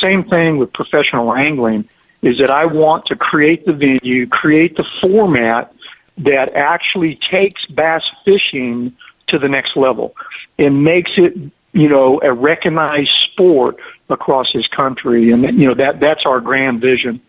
Same 0.00 0.24
thing 0.24 0.58
with 0.58 0.72
professional 0.72 1.34
angling. 1.34 1.88
Is 2.22 2.38
that 2.38 2.50
I 2.50 2.64
want 2.64 3.06
to 3.06 3.16
create 3.16 3.66
the 3.66 3.74
venue, 3.74 4.26
create 4.26 4.76
the 4.76 4.84
format 5.02 5.74
that 6.18 6.54
actually 6.54 7.16
takes 7.16 7.66
bass 7.66 8.02
fishing 8.24 8.96
to 9.26 9.38
the 9.38 9.48
next 9.48 9.76
level 9.76 10.14
and 10.58 10.84
makes 10.84 11.10
it 11.16 11.34
you 11.74 11.88
know, 11.88 12.20
a 12.22 12.32
recognized 12.32 13.10
sport 13.32 13.78
across 14.08 14.46
this 14.54 14.66
country. 14.68 15.30
And, 15.32 15.42
you 15.58 15.66
know, 15.68 15.74
that, 15.74 16.00
that's 16.00 16.24
our 16.24 16.40
grand 16.40 16.80
vision. 16.80 17.20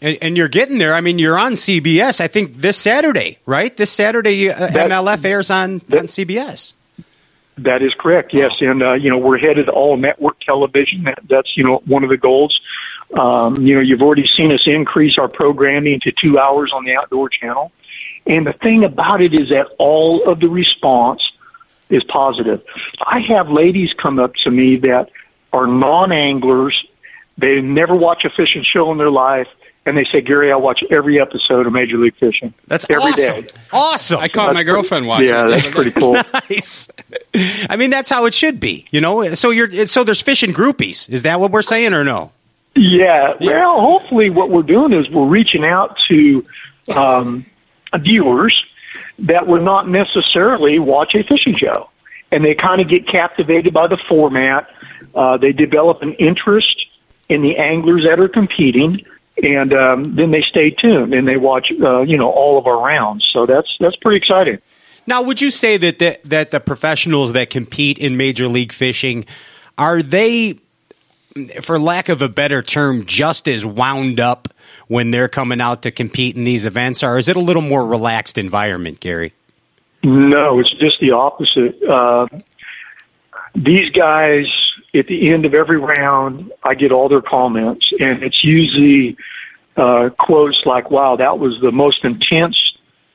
And, 0.00 0.18
and, 0.22 0.36
you're 0.36 0.48
getting 0.48 0.78
there. 0.78 0.94
I 0.94 1.02
mean, 1.02 1.18
you're 1.18 1.38
on 1.38 1.52
CBS. 1.52 2.20
I 2.20 2.28
think 2.28 2.54
this 2.54 2.78
Saturday, 2.78 3.38
right? 3.44 3.76
This 3.76 3.90
Saturday, 3.90 4.48
uh, 4.48 4.58
that, 4.58 4.90
MLF 4.90 5.24
airs 5.24 5.50
on 5.50 5.78
that, 5.78 5.98
on 5.98 6.06
CBS. 6.06 6.72
That 7.58 7.82
is 7.82 7.94
correct. 7.94 8.34
Yes, 8.34 8.54
and 8.60 8.82
uh, 8.82 8.92
you 8.92 9.08
know 9.08 9.18
we're 9.18 9.38
headed 9.38 9.68
all 9.68 9.96
network 9.96 10.38
television. 10.40 11.04
That, 11.04 11.20
that's 11.26 11.56
you 11.56 11.64
know 11.64 11.78
one 11.86 12.04
of 12.04 12.10
the 12.10 12.18
goals. 12.18 12.60
Um, 13.14 13.56
you 13.62 13.74
know, 13.74 13.80
you've 13.80 14.02
already 14.02 14.26
seen 14.26 14.52
us 14.52 14.62
increase 14.66 15.16
our 15.16 15.28
programming 15.28 16.00
to 16.00 16.12
two 16.12 16.38
hours 16.38 16.72
on 16.72 16.84
the 16.84 16.96
Outdoor 16.96 17.28
Channel. 17.28 17.72
And 18.26 18.46
the 18.46 18.52
thing 18.52 18.84
about 18.84 19.22
it 19.22 19.32
is 19.32 19.50
that 19.50 19.68
all 19.78 20.28
of 20.28 20.40
the 20.40 20.48
response 20.48 21.22
is 21.88 22.02
positive. 22.04 22.62
I 23.00 23.20
have 23.20 23.48
ladies 23.48 23.92
come 23.92 24.18
up 24.18 24.34
to 24.42 24.50
me 24.50 24.76
that 24.78 25.10
are 25.52 25.66
non 25.66 26.12
anglers. 26.12 26.84
They 27.38 27.60
never 27.60 27.94
watch 27.94 28.24
a 28.24 28.30
fishing 28.30 28.64
show 28.64 28.90
in 28.92 28.98
their 28.98 29.10
life. 29.10 29.48
And 29.86 29.96
they 29.96 30.04
say, 30.04 30.20
Gary, 30.20 30.50
I 30.50 30.56
watch 30.56 30.82
every 30.90 31.20
episode 31.20 31.66
of 31.66 31.72
Major 31.72 31.96
League 31.96 32.16
Fishing. 32.16 32.52
That's 32.66 32.90
every 32.90 33.12
awesome. 33.12 33.42
day. 33.42 33.48
Awesome. 33.72 34.18
I 34.18 34.26
caught 34.26 34.46
That's 34.46 34.54
my 34.54 34.62
girlfriend 34.64 35.06
watching. 35.06 35.28
Yeah, 35.28 35.46
it. 35.46 35.50
that's 35.50 35.72
pretty 35.72 35.92
cool. 35.92 36.14
nice. 36.50 36.90
I 37.70 37.76
mean, 37.76 37.90
that's 37.90 38.10
how 38.10 38.26
it 38.26 38.34
should 38.34 38.58
be, 38.58 38.86
you 38.90 39.00
know. 39.00 39.32
So 39.34 39.50
you're 39.50 39.86
so 39.86 40.02
there's 40.02 40.20
fishing 40.20 40.52
groupies. 40.52 41.08
Is 41.08 41.22
that 41.22 41.38
what 41.38 41.52
we're 41.52 41.62
saying, 41.62 41.94
or 41.94 42.02
no? 42.02 42.32
Yeah. 42.74 43.34
Well, 43.40 43.80
hopefully, 43.80 44.28
what 44.28 44.50
we're 44.50 44.62
doing 44.64 44.92
is 44.92 45.08
we're 45.08 45.26
reaching 45.26 45.64
out 45.64 45.96
to 46.08 46.44
um, 46.94 47.44
viewers 47.94 48.64
that 49.20 49.46
would 49.46 49.62
not 49.62 49.88
necessarily 49.88 50.80
watch 50.80 51.14
a 51.14 51.22
fishing 51.22 51.56
show, 51.56 51.90
and 52.32 52.44
they 52.44 52.56
kind 52.56 52.80
of 52.80 52.88
get 52.88 53.06
captivated 53.06 53.72
by 53.72 53.86
the 53.86 53.96
format. 53.96 54.68
Uh, 55.14 55.36
they 55.36 55.52
develop 55.52 56.02
an 56.02 56.12
interest 56.14 56.86
in 57.28 57.42
the 57.42 57.56
anglers 57.56 58.04
that 58.04 58.20
are 58.20 58.28
competing, 58.28 59.04
and 59.42 59.74
um, 59.74 60.14
then 60.14 60.30
they 60.30 60.42
stay 60.42 60.70
tuned 60.70 61.14
and 61.14 61.26
they 61.28 61.36
watch, 61.36 61.72
uh, 61.80 62.00
you 62.00 62.16
know, 62.16 62.30
all 62.30 62.58
of 62.58 62.66
our 62.66 62.82
rounds. 62.84 63.28
So 63.32 63.46
that's 63.46 63.68
that's 63.80 63.96
pretty 63.96 64.16
exciting. 64.16 64.58
Now, 65.06 65.22
would 65.22 65.40
you 65.40 65.50
say 65.50 65.76
that 65.76 65.98
the, 65.98 66.18
that 66.24 66.50
the 66.50 66.58
professionals 66.58 67.32
that 67.34 67.48
compete 67.50 67.98
in 67.98 68.16
Major 68.16 68.48
League 68.48 68.72
Fishing 68.72 69.24
are 69.78 70.02
they, 70.02 70.58
for 71.60 71.78
lack 71.78 72.08
of 72.08 72.22
a 72.22 72.28
better 72.28 72.60
term, 72.60 73.06
just 73.06 73.46
as 73.46 73.64
wound 73.64 74.18
up 74.18 74.48
when 74.88 75.12
they're 75.12 75.28
coming 75.28 75.60
out 75.60 75.82
to 75.82 75.90
compete 75.90 76.36
in 76.36 76.44
these 76.44 76.66
events, 76.66 77.04
or 77.04 77.18
is 77.18 77.28
it 77.28 77.36
a 77.36 77.40
little 77.40 77.62
more 77.62 77.86
relaxed 77.86 78.36
environment, 78.36 78.98
Gary? 78.98 79.32
No, 80.02 80.58
it's 80.58 80.72
just 80.74 80.98
the 81.00 81.12
opposite. 81.12 81.82
Uh, 81.82 82.26
these 83.54 83.90
guys, 83.90 84.46
at 84.98 85.06
the 85.06 85.30
end 85.30 85.44
of 85.44 85.54
every 85.54 85.78
round, 85.78 86.52
I 86.62 86.74
get 86.74 86.92
all 86.92 87.08
their 87.08 87.22
comments, 87.22 87.90
and 88.00 88.22
it's 88.22 88.42
usually 88.44 89.16
uh, 89.76 90.10
quotes 90.18 90.64
like, 90.64 90.90
"Wow, 90.90 91.16
that 91.16 91.38
was 91.38 91.60
the 91.60 91.72
most 91.72 92.04
intense 92.04 92.56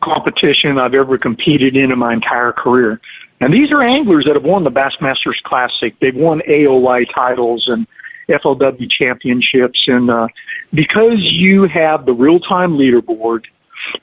competition 0.02 0.80
I've 0.80 0.94
ever 0.94 1.18
competed 1.18 1.76
in 1.76 1.92
in 1.92 2.00
my 2.00 2.14
entire 2.14 2.52
career." 2.52 3.00
And 3.40 3.54
these 3.54 3.72
are 3.72 3.82
anglers 3.82 4.26
that 4.26 4.36
have 4.36 4.44
won 4.44 4.64
the 4.64 4.72
Bassmasters 4.72 5.42
Classic. 5.44 5.96
They've 6.00 6.16
won 6.16 6.42
AOY 6.48 7.06
titles 7.14 7.68
and 7.68 7.88
FLW 8.30 8.90
championships, 8.90 9.86
and 9.88 10.10
uh, 10.12 10.28
because 10.74 11.20
you 11.20 11.64
have 11.64 12.06
the 12.06 12.14
real-time 12.14 12.78
leaderboard 12.78 13.46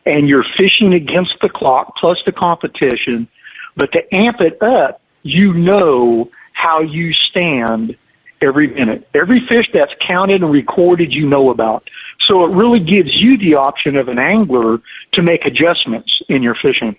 and 0.07 0.29
you're 0.29 0.45
fishing 0.57 0.93
against 0.95 1.35
the 1.41 1.49
clock 1.49 1.95
plus 1.97 2.19
the 2.27 2.33
competition, 2.33 3.29
but 3.77 3.93
to 3.93 4.15
amp 4.15 4.41
it 4.41 4.61
up, 4.63 5.01
you 5.23 5.55
know 5.55 6.31
how 6.59 6.81
you 6.81 7.13
stand 7.13 7.97
every 8.43 8.67
minute. 8.67 9.09
Every 9.15 9.41
fish 9.47 9.71
that's 9.73 9.93
counted 10.01 10.43
and 10.43 10.51
recorded, 10.51 11.15
you 11.15 11.29
know 11.29 11.51
about. 11.51 11.89
So 12.21 12.45
it 12.45 12.51
really 12.51 12.81
gives 12.81 13.15
you 13.15 13.39
the 13.39 13.55
option 13.55 13.97
of 13.97 14.09
an 14.09 14.19
angler 14.19 14.81
to 15.13 15.23
make 15.23 15.47
adjustments 15.47 16.21
in 16.29 16.43
your 16.43 16.57
fishing. 16.57 16.97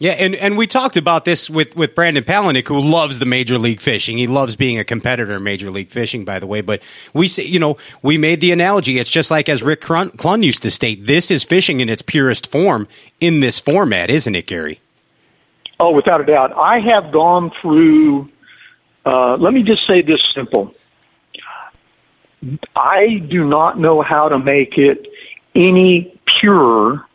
Yeah, 0.00 0.12
and, 0.12 0.36
and 0.36 0.56
we 0.56 0.68
talked 0.68 0.96
about 0.96 1.24
this 1.24 1.50
with, 1.50 1.74
with 1.74 1.94
Brandon 1.94 2.22
Palaniuk, 2.22 2.68
who 2.68 2.80
loves 2.80 3.18
the 3.18 3.26
Major 3.26 3.58
League 3.58 3.80
Fishing. 3.80 4.18
He 4.18 4.28
loves 4.28 4.54
being 4.54 4.78
a 4.78 4.84
competitor 4.84 5.34
in 5.36 5.42
Major 5.42 5.70
League 5.70 5.88
Fishing, 5.88 6.24
by 6.24 6.38
the 6.38 6.46
way. 6.46 6.60
But 6.60 6.82
we 7.14 7.26
say, 7.26 7.44
you 7.44 7.58
know, 7.58 7.78
we 8.02 8.16
made 8.18 8.40
the 8.40 8.52
analogy. 8.52 8.98
It's 8.98 9.10
just 9.10 9.30
like 9.30 9.48
as 9.48 9.62
Rick 9.62 9.80
Clunn 9.80 10.44
used 10.44 10.62
to 10.62 10.70
state, 10.70 11.06
this 11.06 11.32
is 11.32 11.42
fishing 11.42 11.80
in 11.80 11.88
its 11.88 12.02
purest 12.02 12.48
form 12.48 12.86
in 13.20 13.40
this 13.40 13.58
format, 13.58 14.10
isn't 14.10 14.34
it, 14.36 14.46
Gary? 14.46 14.80
Oh, 15.80 15.92
without 15.92 16.20
a 16.20 16.24
doubt. 16.24 16.52
I 16.56 16.78
have 16.80 17.10
gone 17.10 17.50
through, 17.60 18.28
uh, 19.08 19.36
let 19.38 19.54
me 19.54 19.62
just 19.62 19.86
say 19.86 20.02
this 20.02 20.20
simple. 20.34 20.74
I 22.76 23.24
do 23.26 23.48
not 23.48 23.78
know 23.78 24.02
how 24.02 24.28
to 24.28 24.38
make 24.38 24.76
it 24.76 25.06
any 25.54 26.20
purer 26.26 27.06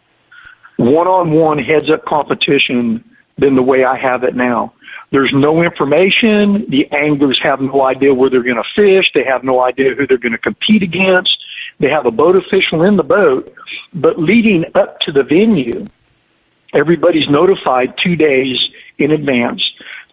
one-on-one 0.78 1.60
heads-up 1.60 2.04
competition 2.06 3.04
than 3.38 3.54
the 3.54 3.62
way 3.62 3.84
I 3.84 3.96
have 3.96 4.24
it 4.24 4.36
now. 4.36 4.74
There's 5.12 5.32
no 5.32 5.62
information. 5.62 6.66
The 6.68 6.92
anglers 6.92 7.40
have 7.44 7.62
no 7.62 7.84
idea 7.84 8.12
where 8.12 8.32
they're 8.32 8.42
going 8.42 8.56
to 8.56 8.70
fish. 8.76 9.12
They 9.14 9.24
have 9.26 9.44
no 9.44 9.62
idea 9.62 9.94
who 9.94 10.08
they're 10.08 10.18
going 10.18 10.32
to 10.32 10.40
compete 10.40 10.82
against. 10.82 11.38
They 11.78 11.90
have 11.90 12.08
a 12.08 12.12
boat 12.12 12.36
official 12.36 12.82
in 12.82 12.96
the 12.96 13.04
boat, 13.04 13.54
but 13.94 14.18
leading 14.18 14.66
up 14.74 15.00
to 15.02 15.12
the 15.12 15.24
venue, 15.24 15.86
everybody's 16.74 17.30
notified 17.30 18.00
two 18.04 18.16
days 18.16 18.58
in 18.98 19.12
advance 19.12 19.64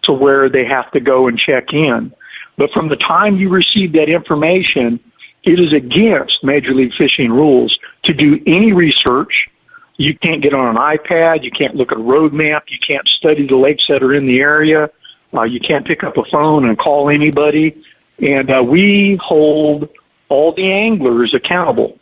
to 0.03 0.13
where 0.13 0.49
they 0.49 0.65
have 0.65 0.91
to 0.91 0.99
go 0.99 1.27
and 1.27 1.37
check 1.37 1.73
in. 1.73 2.13
But 2.57 2.71
from 2.71 2.89
the 2.89 2.95
time 2.95 3.37
you 3.37 3.49
receive 3.49 3.93
that 3.93 4.09
information, 4.09 4.99
it 5.43 5.59
is 5.59 5.73
against 5.73 6.43
Major 6.43 6.73
League 6.73 6.93
Fishing 6.93 7.31
rules 7.31 7.77
to 8.03 8.13
do 8.13 8.41
any 8.45 8.73
research. 8.73 9.49
You 9.97 10.17
can't 10.17 10.41
get 10.41 10.53
on 10.53 10.67
an 10.67 10.75
iPad. 10.75 11.43
You 11.43 11.51
can't 11.51 11.75
look 11.75 11.91
at 11.91 11.97
a 11.97 12.01
road 12.01 12.33
map. 12.33 12.65
You 12.69 12.77
can't 12.85 13.07
study 13.07 13.47
the 13.47 13.55
lakes 13.55 13.85
that 13.87 14.03
are 14.03 14.13
in 14.13 14.25
the 14.25 14.39
area. 14.39 14.89
Uh, 15.33 15.43
you 15.43 15.59
can't 15.59 15.85
pick 15.85 16.03
up 16.03 16.17
a 16.17 16.23
phone 16.25 16.67
and 16.67 16.77
call 16.77 17.09
anybody. 17.09 17.83
And 18.19 18.51
uh, 18.51 18.63
we 18.63 19.15
hold 19.15 19.89
all 20.29 20.51
the 20.51 20.71
anglers 20.71 21.33
accountable. 21.33 21.97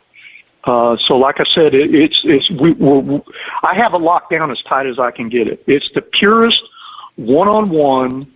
Uh, 0.64 0.96
so, 1.06 1.16
like 1.16 1.40
I 1.40 1.44
said, 1.50 1.74
it, 1.74 1.94
it's 1.94 2.20
it's 2.24 2.50
we, 2.50 2.72
we're, 2.72 3.22
I 3.62 3.74
have 3.74 3.94
it 3.94 3.98
locked 3.98 4.30
down 4.30 4.50
as 4.50 4.60
tight 4.62 4.86
as 4.86 4.98
I 4.98 5.10
can 5.10 5.30
get 5.30 5.48
it. 5.48 5.62
It's 5.66 5.90
the 5.92 6.02
purest 6.02 6.62
one-on-one, 7.20 8.30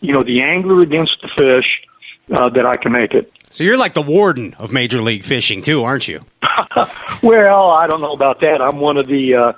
you 0.00 0.12
know, 0.12 0.22
the 0.22 0.42
angler 0.42 0.80
against 0.80 1.20
the 1.22 1.28
fish 1.28 1.82
uh, 2.30 2.48
that 2.50 2.66
I 2.66 2.76
can 2.76 2.92
make 2.92 3.14
it. 3.14 3.32
So 3.50 3.64
you're 3.64 3.78
like 3.78 3.94
the 3.94 4.02
warden 4.02 4.54
of 4.54 4.72
Major 4.72 5.00
League 5.00 5.24
Fishing 5.24 5.62
too, 5.62 5.82
aren't 5.84 6.06
you? 6.06 6.24
well, 7.22 7.70
I 7.70 7.86
don't 7.86 8.00
know 8.00 8.12
about 8.12 8.40
that. 8.40 8.60
I'm 8.60 8.78
one 8.78 8.96
of 8.96 9.06
the, 9.06 9.34
uh, 9.34 9.52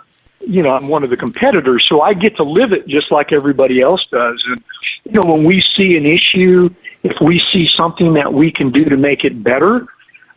you 0.47 0.63
know, 0.63 0.71
I'm 0.71 0.89
one 0.89 1.03
of 1.03 1.11
the 1.11 1.17
competitors, 1.17 1.87
so 1.89 2.01
I 2.01 2.15
get 2.15 2.37
to 2.37 2.45
live 2.45 2.73
it 2.73 2.87
just 2.87 3.11
like 3.11 3.33
everybody 3.33 3.81
else 3.81 4.07
does. 4.11 4.43
And 4.47 4.63
you 5.05 5.13
know, 5.13 5.33
when 5.33 5.45
we 5.45 5.63
see 5.63 5.97
an 5.97 6.07
issue, 6.07 6.71
if 7.03 7.21
we 7.21 7.43
see 7.53 7.69
something 7.77 8.15
that 8.15 8.33
we 8.33 8.51
can 8.51 8.71
do 8.71 8.85
to 8.85 8.97
make 8.97 9.25
it 9.25 9.43
better, 9.43 9.87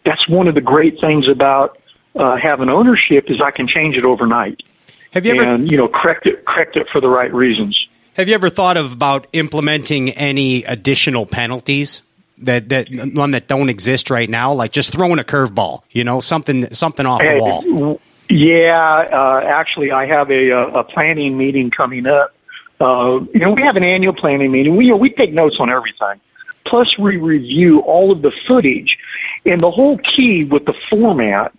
that's 0.03 0.27
one 0.27 0.47
of 0.47 0.55
the 0.55 0.62
great 0.62 1.00
things 1.00 1.27
about 1.27 1.77
uh, 2.15 2.35
having 2.35 2.69
ownership 2.69 3.29
is 3.29 3.39
I 3.41 3.51
can 3.51 3.67
change 3.67 3.95
it 3.95 4.03
overnight. 4.03 4.63
Have 5.12 5.25
you 5.25 5.33
ever, 5.33 5.43
and 5.43 5.69
you 5.69 5.77
know, 5.77 5.88
correct 5.88 6.25
it, 6.25 6.43
correct 6.45 6.75
it 6.75 6.88
for 6.89 7.00
the 7.00 7.09
right 7.09 7.31
reasons. 7.31 7.88
Have 8.15 8.27
you 8.29 8.36
ever 8.36 8.50
thought 8.50 8.77
of 8.77 8.93
about 8.93 9.27
implementing 9.34 10.10
any 10.12 10.63
additional 10.63 11.25
penalties 11.25 12.03
that 12.39 12.70
that 12.70 12.88
one 13.15 13.32
that 13.32 13.48
don't 13.48 13.70
exist 13.70 14.10
right 14.10 14.29
now? 14.29 14.53
Like 14.53 14.72
just 14.72 14.91
throwing 14.91 15.20
a 15.20 15.24
curveball, 15.24 15.82
you 15.89 16.03
know, 16.03 16.20
something 16.20 16.72
something 16.74 17.05
off 17.05 17.22
the 17.22 17.39
wall. 17.39 18.00
Yeah, 18.29 19.08
uh, 19.12 19.41
actually, 19.43 19.91
I 19.91 20.05
have 20.05 20.32
a, 20.32 20.50
a 20.51 20.84
planning 20.84 21.38
meeting 21.38 21.72
coming 21.72 22.05
up. 22.05 22.34
Uh, 22.79 23.22
you 23.34 23.39
know, 23.39 23.51
we 23.51 23.62
have 23.63 23.77
an 23.77 23.84
annual 23.84 24.13
planning 24.13 24.51
meeting. 24.51 24.75
We 24.75 24.86
you 24.86 24.91
know, 24.91 24.98
we 24.98 25.10
take 25.10 25.34
notes 25.34 25.58
on 25.60 25.70
everything. 25.70 26.22
Plus, 26.65 26.98
we 26.98 27.17
review 27.17 27.79
all 27.79 28.12
of 28.12 28.22
the 28.22 28.32
footage, 28.48 28.98
and 29.46 29.60
the 29.60 29.72
whole 29.72 29.98
key 29.98 30.46
with 30.46 30.65
the 30.65 30.75
format 30.89 31.53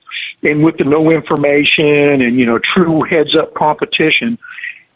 and 0.45 0.65
with 0.65 0.77
the 0.79 0.85
no 0.85 1.11
information 1.11 2.23
and 2.23 2.39
you 2.39 2.47
know 2.47 2.59
true 2.59 3.03
heads 3.03 3.35
up 3.35 3.55
competition 3.55 4.39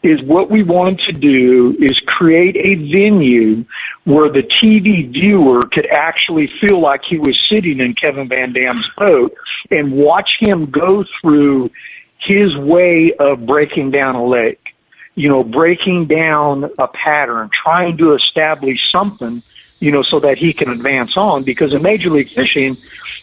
is 0.01 0.21
what 0.21 0.49
we 0.49 0.63
wanted 0.63 0.99
to 0.99 1.11
do 1.11 1.75
is 1.79 1.99
create 2.05 2.55
a 2.55 2.75
venue 2.75 3.65
where 4.05 4.29
the 4.29 4.43
TV 4.43 5.11
viewer 5.11 5.63
could 5.63 5.87
actually 5.87 6.47
feel 6.47 6.79
like 6.79 7.03
he 7.03 7.19
was 7.19 7.39
sitting 7.49 7.79
in 7.79 7.93
Kevin 7.93 8.29
Van 8.29 8.53
Dam's 8.53 8.89
boat 8.97 9.35
and 9.71 9.91
watch 9.91 10.37
him 10.39 10.67
go 10.67 11.03
through 11.19 11.69
his 12.17 12.55
way 12.55 13.13
of 13.13 13.45
breaking 13.45 13.91
down 13.91 14.15
a 14.15 14.25
lake. 14.25 14.75
You 15.15 15.27
know, 15.27 15.43
breaking 15.43 16.05
down 16.05 16.71
a 16.77 16.87
pattern, 16.87 17.49
trying 17.51 17.97
to 17.97 18.13
establish 18.13 18.89
something 18.89 19.43
you 19.79 19.91
know, 19.91 20.03
so 20.03 20.19
that 20.19 20.37
he 20.37 20.53
can 20.53 20.69
advance 20.69 21.15
on. 21.17 21.43
Because 21.43 21.73
in 21.73 21.81
Major 21.81 22.09
League 22.09 22.29
Fishing, 22.29 22.77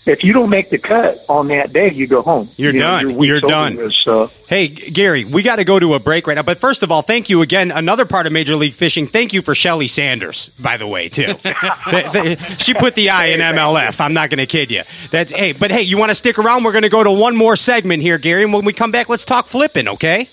if 0.07 0.23
you 0.25 0.33
don't 0.33 0.51
make 0.51 0.71
the 0.71 0.79
cut 0.79 1.25
on 1.29 1.49
that 1.49 1.73
day, 1.73 1.93
you 1.93 2.07
go 2.07 2.23
home. 2.23 2.49
You're 2.57 2.73
you 2.73 2.79
done. 2.81 3.09
your 3.11 3.19
week's 3.19 3.29
You're 3.29 3.41
done. 3.41 3.77
with, 3.77 3.93
so. 3.93 4.31
Hey, 4.49 4.69
Gary, 4.69 5.25
we 5.25 5.43
got 5.43 5.57
to 5.57 5.65
go 5.65 5.79
to 5.81 5.95
a 5.95 5.99
break 5.99 6.27
right 6.29 6.35
now. 6.35 6.45
But 6.45 6.59
first 6.61 6.83
of 6.85 6.93
all, 6.93 7.03
thank 7.03 7.29
you 7.29 7.43
again. 7.43 7.71
Another 7.73 8.07
part 8.07 8.27
of 8.27 8.33
Major 8.33 8.55
League 8.55 8.75
Fishing. 8.75 9.07
Thank 9.09 9.33
you 9.33 9.43
for 9.43 9.55
Shelly 9.55 9.89
Sanders, 9.89 10.49
by 10.61 10.77
the 10.77 10.87
way, 10.87 11.09
too. 11.09 11.27
The- 11.43 12.37
the- 12.39 12.57
she 12.59 12.75
put 12.75 12.95
the 12.95 13.11
I 13.11 13.27
in 13.27 13.41
MLF. 13.41 14.01
I'm 14.01 14.15
not 14.15 14.31
going 14.31 14.39
to 14.39 14.47
kid 14.47 14.71
you. 14.71 14.83
That's 15.11 15.33
hey, 15.33 15.53
but 15.53 15.71
hey, 15.71 15.83
you 15.83 15.99
want 15.99 16.11
to 16.11 16.15
stick 16.15 16.39
around? 16.39 16.65
We're 16.65 16.73
going 16.73 16.83
to 16.85 16.89
go 16.89 17.03
to 17.03 17.11
one 17.13 17.37
more 17.37 17.57
segment 17.57 18.03
here, 18.03 18.19
Gary. 18.19 18.43
And 18.45 18.53
when 18.53 18.65
we 18.65 18.73
come 18.73 18.91
back, 18.93 19.09
let's 19.09 19.25
talk 19.25 19.47
flipping, 19.47 19.89
okay? 19.89 20.29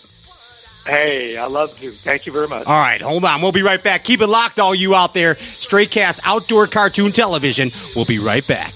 Hey, 0.86 1.38
I 1.38 1.46
love 1.46 1.78
to. 1.80 1.92
Thank 1.92 2.25
you 2.25 2.34
very 2.34 2.48
much. 2.48 2.68
All 2.68 2.78
right, 2.78 3.02
hold 3.02 3.24
on. 3.24 3.42
We'll 3.42 3.54
be 3.54 3.63
right 3.63 3.82
back. 3.82 4.04
Keep 4.04 4.22
it 4.22 4.28
locked, 4.28 4.60
all 4.60 4.75
you 4.75 4.96
out 4.96 5.13
there. 5.13 5.36
Stray 5.36 5.86
Cast 5.86 6.20
Outdoor 6.25 6.68
Cartoon 6.68 7.12
Television. 7.13 7.72
We'll 7.96 8.06
be 8.06 8.20
right 8.20 8.46
back. 8.46 8.74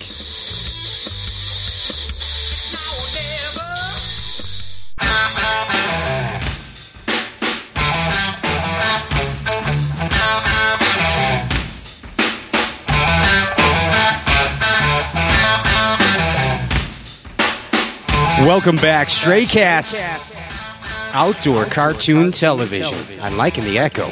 Welcome 18.39 18.77
back, 18.77 19.09
Stray 19.09 19.45
Cast 19.45 20.36
Outdoor 21.17 21.65
Cartoon 21.65 22.31
Television. 22.31 22.95
I'm 23.23 23.37
liking 23.37 23.63
the 23.63 23.79
echo. 23.79 24.07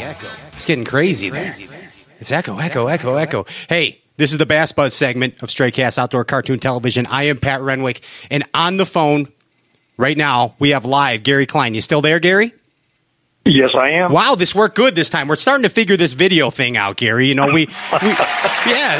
It's 0.54 0.66
getting 0.66 0.86
crazy 0.86 1.30
there. 1.30 1.54
It's 2.18 2.32
echo, 2.32 2.58
echo, 2.58 2.88
echo, 2.88 3.16
echo. 3.18 3.46
Hey, 3.70 4.02
this 4.18 4.32
is 4.32 4.40
the 4.40 4.48
Bass 4.48 4.72
Buzz 4.72 4.96
segment 4.96 5.44
of 5.44 5.52
Stray 5.52 5.70
Cast 5.70 6.00
Outdoor 6.00 6.26
Cartoon 6.26 6.58
Television. 6.58 7.06
I 7.06 7.26
am 7.26 7.38
Pat 7.38 7.62
Renwick, 7.62 8.02
and 8.32 8.44
on 8.56 8.78
the 8.78 8.88
phone 8.88 9.28
right 9.98 10.18
now 10.18 10.56
we 10.58 10.72
have 10.72 10.84
live 10.84 11.22
Gary 11.22 11.46
Klein. 11.46 11.76
You 11.76 11.82
still 11.82 12.02
there, 12.02 12.20
Gary? 12.20 12.54
Yes, 13.46 13.70
I 13.76 13.90
am. 13.90 14.12
Wow, 14.12 14.34
this 14.34 14.56
worked 14.56 14.76
good 14.76 14.96
this 14.96 15.12
time. 15.12 15.28
We're 15.28 15.36
starting 15.36 15.62
to 15.62 15.70
figure 15.70 15.98
this 15.98 16.14
video 16.14 16.50
thing 16.50 16.76
out, 16.76 16.98
Gary. 16.98 17.28
You 17.28 17.36
know, 17.36 17.46
we, 17.46 17.54
we 17.54 17.66
yeah, 18.66 19.00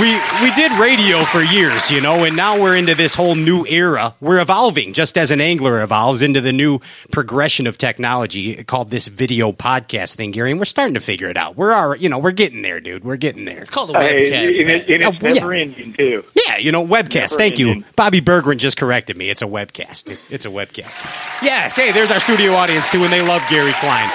we 0.00 0.12
we 0.42 0.50
did 0.54 0.72
radio 0.80 1.22
for 1.24 1.40
years, 1.42 1.90
you 1.90 2.00
know, 2.00 2.24
and 2.24 2.34
now 2.36 2.60
we're 2.60 2.76
into 2.76 2.94
this 2.94 3.14
whole 3.14 3.34
new 3.34 3.66
era. 3.66 4.14
We're 4.20 4.40
evolving, 4.40 4.92
just 4.94 5.18
as 5.18 5.30
an 5.30 5.40
angler 5.40 5.82
evolves 5.82 6.22
into 6.22 6.40
the 6.40 6.52
new 6.52 6.78
progression 7.10 7.66
of 7.66 7.76
technology 7.76 8.62
called 8.64 8.90
this 8.90 9.08
video 9.08 9.52
podcast 9.52 10.16
thing, 10.16 10.30
Gary. 10.30 10.50
And 10.52 10.58
we're 10.60 10.64
starting 10.64 10.94
to 10.94 11.00
figure 11.00 11.28
it 11.28 11.36
out. 11.36 11.56
We're 11.56 11.72
all, 11.74 11.94
you 11.96 12.08
know, 12.08 12.18
we're 12.18 12.30
getting 12.32 12.62
there, 12.62 12.80
dude. 12.80 13.04
We're 13.04 13.16
getting 13.16 13.44
there. 13.44 13.58
It's 13.58 13.68
called 13.70 13.90
a 13.90 13.98
Hey, 14.00 14.30
webcast. 14.30 14.60
and, 14.60 14.70
it, 14.70 14.88
and 14.88 15.02
it's 15.22 15.42
Oh, 15.42 15.48
yeah. 15.52 15.60
ending 15.62 15.92
too. 15.92 16.24
Yeah, 16.46 16.56
you 16.56 16.72
know, 16.72 16.86
webcast. 16.86 17.32
Never 17.32 17.36
Thank 17.36 17.58
you. 17.58 17.84
Bobby 17.96 18.20
Bergren 18.20 18.58
just 18.58 18.76
corrected 18.78 19.16
me. 19.16 19.28
It's 19.28 19.42
a 19.42 19.46
webcast. 19.46 20.10
It- 20.10 20.20
It's 20.30 20.46
a 20.46 20.50
webcast. 20.50 21.42
Yes, 21.42 21.76
hey, 21.76 21.92
there's 21.92 22.10
our 22.10 22.20
studio 22.20 22.52
audience 22.54 22.88
too, 22.88 23.02
and 23.02 23.12
they 23.12 23.22
love 23.22 23.42
Gary 23.50 23.72
Klein. 23.80 24.08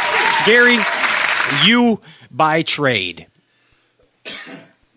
Gary, 0.45 0.77
you 1.65 2.01
by 2.31 2.61
trade 2.63 3.27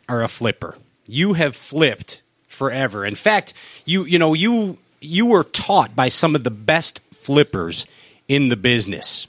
are 0.09 0.23
a 0.23 0.29
flipper. 0.29 0.77
You 1.07 1.35
have 1.35 1.55
flipped 1.57 2.23
forever. 2.47 3.05
In 3.05 3.15
fact, 3.15 3.55
you 3.85 4.05
you 4.05 4.19
know, 4.19 4.35
you 4.35 4.79
you 5.01 5.27
were 5.27 5.45
taught 5.45 5.95
by 5.95 6.09
some 6.09 6.35
of 6.35 6.45
the 6.45 6.51
best 6.51 7.01
flippers 7.13 7.87
in 8.27 8.49
the 8.49 8.57
business. 8.57 9.29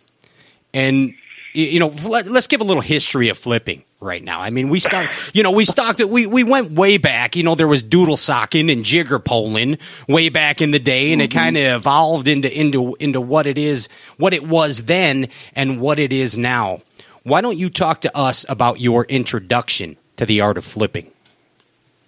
And 0.74 1.16
you 1.54 1.80
know, 1.80 1.88
let, 2.08 2.28
us 2.28 2.48
give 2.48 2.62
a 2.62 2.64
little 2.64 2.82
history 2.82 3.30
of 3.30 3.38
flipping 3.38 3.84
right 4.00 4.24
now. 4.24 4.40
I 4.40 4.52
mean, 4.52 4.70
we 4.70 4.80
start, 4.80 5.10
you 5.34 5.42
know, 5.42 5.52
we 5.52 5.66
stocked 5.66 6.00
it. 6.00 6.10
We 6.10 6.28
we 6.28 6.44
went 6.44 6.72
way 6.72 6.98
back. 6.98 7.36
You 7.36 7.44
know, 7.44 7.56
there 7.56 7.68
was 7.68 7.84
doodle 7.84 8.18
socking 8.18 8.70
and 8.70 8.86
jigger 8.86 9.20
poling 9.20 9.80
way 10.08 10.30
back 10.30 10.62
in 10.62 10.72
the 10.72 10.80
day, 10.80 11.12
and 11.12 11.22
it 11.22 11.32
mm-hmm. 11.32 11.40
kind 11.40 11.58
of 11.58 11.64
evolved 11.78 12.28
into 12.28 12.56
into 12.56 12.96
into 13.00 13.20
what 13.20 13.48
it 13.48 13.58
is, 13.58 13.90
what 14.18 14.34
it 14.34 14.48
was 14.48 14.86
then, 14.86 15.28
and 15.56 15.82
what 15.82 16.00
it 16.00 16.14
is 16.14 16.38
now. 16.38 16.82
Why 17.24 17.42
don't 17.42 17.58
you 17.58 17.70
talk 17.70 18.02
to 18.02 18.18
us 18.18 18.46
about 18.48 18.80
your 18.80 19.06
introduction 19.06 19.98
to 20.20 20.26
the 20.26 20.42
art 20.42 20.58
of 20.58 20.66
flipping? 20.66 21.12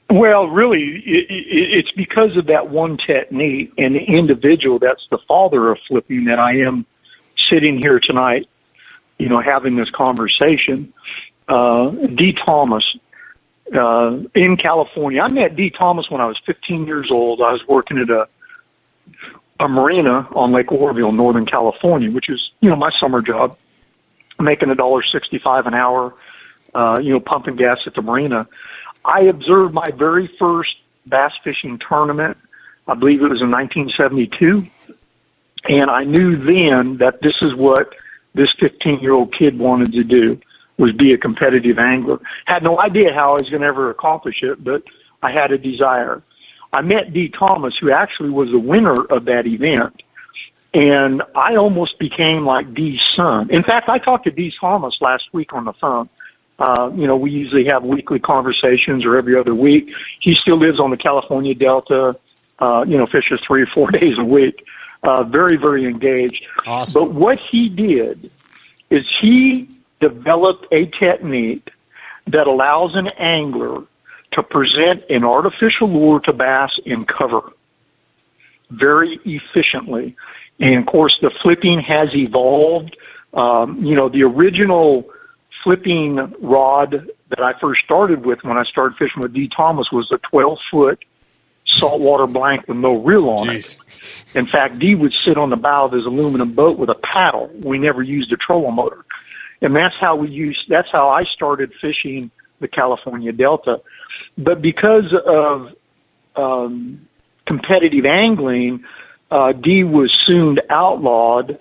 Well, 0.09 0.47
really, 0.47 0.97
it, 1.05 1.31
it, 1.31 1.79
it's 1.79 1.91
because 1.91 2.35
of 2.35 2.47
that 2.47 2.69
one 2.69 2.97
technique 2.97 3.71
and 3.77 3.95
the 3.95 4.03
individual 4.03 4.77
that's 4.77 5.07
the 5.09 5.17
father 5.17 5.71
of 5.71 5.79
flipping 5.87 6.25
that 6.25 6.37
I 6.37 6.57
am 6.59 6.85
sitting 7.49 7.81
here 7.81 7.99
tonight, 7.99 8.49
you 9.17 9.29
know, 9.29 9.39
having 9.39 9.77
this 9.77 9.89
conversation. 9.89 10.93
Uh, 11.47 11.91
Dee 11.91 12.33
Thomas 12.33 12.83
uh, 13.73 14.19
in 14.35 14.57
California. 14.57 15.21
I 15.21 15.31
met 15.31 15.55
Dee 15.55 15.69
Thomas 15.69 16.09
when 16.09 16.19
I 16.19 16.25
was 16.25 16.37
15 16.45 16.85
years 16.85 17.09
old. 17.09 17.41
I 17.41 17.53
was 17.53 17.65
working 17.65 17.97
at 17.97 18.09
a 18.09 18.27
a 19.61 19.67
marina 19.67 20.27
on 20.35 20.51
Lake 20.51 20.71
Oroville, 20.71 21.11
Northern 21.11 21.45
California, 21.45 22.09
which 22.09 22.29
is 22.29 22.51
you 22.61 22.69
know 22.69 22.75
my 22.75 22.91
summer 22.99 23.21
job, 23.21 23.57
making 24.39 24.71
a 24.71 24.75
dollar 24.75 25.03
sixty-five 25.03 25.67
an 25.67 25.75
hour. 25.75 26.13
Uh, 26.73 26.99
you 27.01 27.11
know, 27.11 27.19
pumping 27.19 27.55
gas 27.55 27.79
at 27.85 27.93
the 27.95 28.01
marina. 28.01 28.47
I 29.03 29.21
observed 29.23 29.73
my 29.73 29.89
very 29.93 30.27
first 30.39 30.75
bass 31.05 31.33
fishing 31.43 31.79
tournament. 31.79 32.37
I 32.87 32.93
believe 32.93 33.21
it 33.21 33.29
was 33.29 33.41
in 33.41 33.51
1972. 33.51 34.67
And 35.69 35.91
I 35.91 36.03
knew 36.03 36.37
then 36.37 36.97
that 36.97 37.21
this 37.21 37.35
is 37.41 37.53
what 37.55 37.93
this 38.33 38.49
15 38.59 38.99
year 38.99 39.13
old 39.13 39.35
kid 39.37 39.57
wanted 39.57 39.91
to 39.93 40.03
do 40.03 40.39
was 40.77 40.91
be 40.93 41.13
a 41.13 41.17
competitive 41.17 41.77
angler. 41.77 42.19
Had 42.45 42.63
no 42.63 42.79
idea 42.79 43.13
how 43.13 43.31
I 43.31 43.41
was 43.41 43.49
going 43.49 43.61
to 43.61 43.67
ever 43.67 43.89
accomplish 43.89 44.41
it, 44.41 44.63
but 44.63 44.83
I 45.21 45.31
had 45.31 45.51
a 45.51 45.57
desire. 45.57 46.23
I 46.73 46.81
met 46.81 47.13
Dee 47.13 47.29
Thomas, 47.29 47.75
who 47.79 47.91
actually 47.91 48.29
was 48.29 48.49
the 48.49 48.59
winner 48.59 49.03
of 49.05 49.25
that 49.25 49.45
event. 49.45 50.01
And 50.73 51.21
I 51.35 51.55
almost 51.55 51.99
became 51.99 52.45
like 52.45 52.73
Dee's 52.73 53.01
son. 53.15 53.49
In 53.49 53.61
fact, 53.61 53.89
I 53.89 53.99
talked 53.99 54.23
to 54.23 54.31
Dee 54.31 54.53
Thomas 54.59 54.95
last 55.01 55.25
week 55.33 55.53
on 55.53 55.65
the 55.65 55.73
phone. 55.73 56.09
Uh, 56.61 56.91
you 56.93 57.07
know, 57.07 57.17
we 57.17 57.31
usually 57.31 57.65
have 57.65 57.83
weekly 57.83 58.19
conversations 58.19 59.03
or 59.03 59.17
every 59.17 59.35
other 59.35 59.55
week. 59.55 59.91
He 60.19 60.35
still 60.35 60.57
lives 60.57 60.79
on 60.79 60.91
the 60.91 60.97
California 60.97 61.55
Delta, 61.55 62.15
uh, 62.59 62.85
you 62.87 62.99
know, 62.99 63.07
fishes 63.07 63.39
three 63.47 63.63
or 63.63 63.65
four 63.65 63.89
days 63.99 64.15
a 64.19 64.23
week. 64.23 64.63
Uh, 65.01 65.23
very, 65.23 65.57
very 65.57 65.87
engaged. 65.87 66.45
Awesome. 66.67 67.01
But 67.01 67.13
what 67.15 67.39
he 67.39 67.67
did 67.67 68.29
is 68.91 69.03
he 69.19 69.69
developed 69.99 70.67
a 70.71 70.85
technique 70.85 71.71
that 72.27 72.45
allows 72.45 72.95
an 72.95 73.07
angler 73.17 73.81
to 74.33 74.43
present 74.43 75.03
an 75.09 75.23
artificial 75.23 75.87
lure 75.89 76.19
to 76.19 76.31
bass 76.31 76.79
in 76.85 77.05
cover 77.05 77.53
very 78.69 79.19
efficiently. 79.25 80.15
And 80.59 80.77
of 80.77 80.85
course, 80.85 81.17
the 81.23 81.31
flipping 81.41 81.79
has 81.79 82.13
evolved. 82.13 82.97
Um, 83.33 83.83
you 83.83 83.95
know, 83.95 84.09
the 84.09 84.21
original 84.23 85.09
flipping 85.63 86.15
rod 86.41 87.09
that 87.29 87.41
I 87.41 87.57
first 87.59 87.83
started 87.83 88.25
with 88.25 88.43
when 88.43 88.57
I 88.57 88.63
started 88.63 88.97
fishing 88.97 89.21
with 89.21 89.33
Dee 89.33 89.47
Thomas 89.47 89.91
was 89.91 90.11
a 90.11 90.17
12 90.17 90.59
foot 90.69 91.05
saltwater 91.65 92.27
blank 92.27 92.67
with 92.67 92.77
no 92.77 92.97
reel 92.97 93.29
on 93.29 93.49
it. 93.49 93.77
In 94.35 94.45
fact, 94.45 94.79
Dee 94.79 94.95
would 94.95 95.13
sit 95.25 95.37
on 95.37 95.49
the 95.49 95.57
bow 95.57 95.85
of 95.85 95.93
his 95.93 96.05
aluminum 96.05 96.53
boat 96.53 96.77
with 96.77 96.89
a 96.89 96.95
paddle. 96.95 97.49
We 97.53 97.77
never 97.79 98.01
used 98.01 98.31
a 98.31 98.37
trolling 98.37 98.75
motor. 98.75 99.05
And 99.61 99.75
that's 99.75 99.95
how 99.95 100.15
we 100.15 100.29
used, 100.29 100.67
that's 100.67 100.89
how 100.91 101.09
I 101.09 101.23
started 101.23 101.71
fishing 101.79 102.31
the 102.59 102.67
California 102.67 103.31
Delta. 103.31 103.81
But 104.37 104.61
because 104.61 105.13
of 105.13 105.75
um, 106.35 107.07
competitive 107.45 108.05
angling, 108.05 108.85
uh, 109.29 109.53
Dee 109.53 109.83
was 109.83 110.11
soon 110.25 110.59
outlawed. 110.69 111.59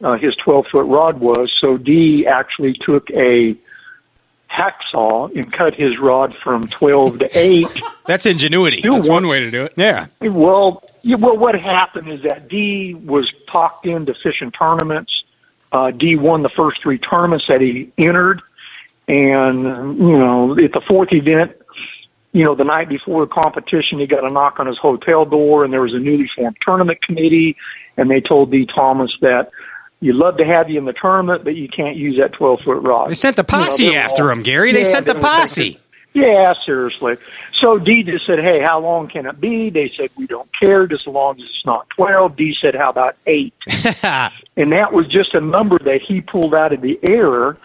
Uh, 0.00 0.16
his 0.16 0.34
12 0.36 0.66
foot 0.68 0.86
rod 0.86 1.18
was. 1.20 1.52
So 1.58 1.76
Dee 1.76 2.26
actually 2.26 2.74
took 2.74 3.10
a 3.10 3.56
hacksaw 4.50 5.34
and 5.34 5.52
cut 5.52 5.74
his 5.74 5.98
rod 5.98 6.36
from 6.36 6.62
12 6.64 7.18
to 7.20 7.38
8. 7.38 7.66
That's 8.06 8.24
ingenuity. 8.26 8.80
That's 8.82 9.08
one- 9.08 9.24
one 9.24 9.28
way 9.28 9.40
to 9.40 9.50
do 9.50 9.64
it. 9.64 9.72
Yeah. 9.76 10.06
Well, 10.20 10.82
yeah, 11.02 11.16
well, 11.16 11.36
what 11.36 11.54
happened 11.54 12.10
is 12.10 12.22
that 12.22 12.48
Dee 12.48 12.94
was 12.94 13.32
talked 13.50 13.86
into 13.86 14.14
fishing 14.14 14.50
tournaments. 14.52 15.24
Uh, 15.70 15.90
Dee 15.90 16.16
won 16.16 16.42
the 16.42 16.48
first 16.48 16.80
three 16.80 16.98
tournaments 16.98 17.46
that 17.48 17.60
he 17.60 17.92
entered, 17.98 18.40
and 19.06 19.96
you 19.96 20.18
know, 20.18 20.56
at 20.58 20.72
the 20.72 20.80
fourth 20.80 21.12
event, 21.12 21.52
you 22.32 22.42
know, 22.44 22.54
the 22.54 22.64
night 22.64 22.88
before 22.88 23.20
the 23.26 23.30
competition, 23.32 23.98
he 23.98 24.06
got 24.06 24.24
a 24.24 24.32
knock 24.32 24.60
on 24.60 24.66
his 24.66 24.78
hotel 24.78 25.26
door, 25.26 25.64
and 25.64 25.72
there 25.72 25.82
was 25.82 25.92
a 25.92 25.98
newly 25.98 26.28
formed 26.34 26.56
tournament 26.64 27.02
committee, 27.02 27.56
and 27.98 28.10
they 28.10 28.20
told 28.20 28.50
Dee 28.50 28.64
Thomas 28.66 29.10
that. 29.20 29.50
You'd 30.00 30.16
love 30.16 30.36
to 30.36 30.44
have 30.44 30.70
you 30.70 30.78
in 30.78 30.84
the 30.84 30.92
tournament, 30.92 31.42
but 31.44 31.56
you 31.56 31.68
can't 31.68 31.96
use 31.96 32.18
that 32.18 32.32
12 32.34 32.60
foot 32.60 32.82
rod. 32.82 33.10
They 33.10 33.14
sent 33.14 33.36
the 33.36 33.44
posse 33.44 33.84
You 33.84 33.92
know, 33.92 33.98
after 33.98 34.30
him, 34.30 34.42
Gary. 34.42 34.72
They 34.72 34.80
Yeah, 34.80 34.84
sent 34.84 35.06
the 35.06 35.14
they 35.14 35.18
were 35.18 35.22
thinking- 35.24 35.40
posse. 35.40 35.80
yeah, 36.14 36.54
seriously. 36.64 37.16
So 37.52 37.78
Dee 37.78 38.04
just 38.04 38.24
said, 38.24 38.38
"Hey, 38.38 38.60
how 38.60 38.78
long 38.78 39.08
can 39.08 39.26
it 39.26 39.40
be?" 39.40 39.70
They 39.70 39.88
said, 39.88 40.10
"We 40.16 40.28
don't 40.28 40.48
care, 40.58 40.86
just 40.86 41.08
as 41.08 41.12
long 41.12 41.36
as 41.40 41.48
it's 41.48 41.66
not 41.66 41.90
12. 41.90 42.36
Dee 42.36 42.56
said, 42.60 42.76
"How 42.76 42.90
about 42.90 43.16
eight? 43.26 43.52
and 44.56 44.72
that 44.72 44.92
was 44.92 45.06
just 45.08 45.34
a 45.34 45.40
number 45.40 45.78
that 45.80 46.00
he 46.02 46.20
pulled 46.20 46.54
out 46.54 46.72
of 46.72 46.80
the 46.80 46.98
air. 47.02 47.56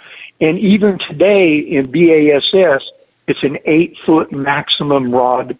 And 0.41 0.57
even 0.59 0.97
today 1.07 1.57
in 1.57 1.85
BASS, 1.91 2.83
It's 3.25 3.41
an 3.43 3.57
eight 3.65 3.95
foot 4.05 4.31
maximum 4.33 5.11
rod 5.15 5.57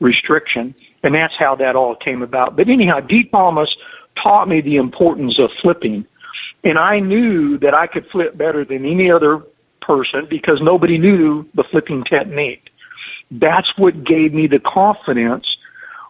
restriction. 0.00 0.74
And 1.02 1.14
that's 1.14 1.34
how 1.38 1.56
that 1.56 1.76
all 1.76 1.94
came 1.96 2.22
about. 2.22 2.56
But 2.56 2.68
anyhow, 2.68 3.00
Dee 3.00 3.24
Thomas 3.24 3.68
taught 4.22 4.48
me 4.48 4.60
the 4.62 4.76
importance 4.76 5.38
of 5.38 5.50
flipping. 5.60 6.06
And 6.64 6.78
I 6.78 7.00
knew 7.00 7.58
that 7.58 7.74
I 7.74 7.86
could 7.86 8.06
flip 8.08 8.36
better 8.36 8.64
than 8.64 8.84
any 8.84 9.10
other 9.10 9.42
person 9.80 10.26
because 10.26 10.60
nobody 10.60 10.98
knew 10.98 11.48
the 11.54 11.64
flipping 11.64 12.04
technique. 12.04 12.70
That's 13.30 13.76
what 13.76 14.04
gave 14.04 14.32
me 14.32 14.46
the 14.46 14.60
confidence 14.60 15.46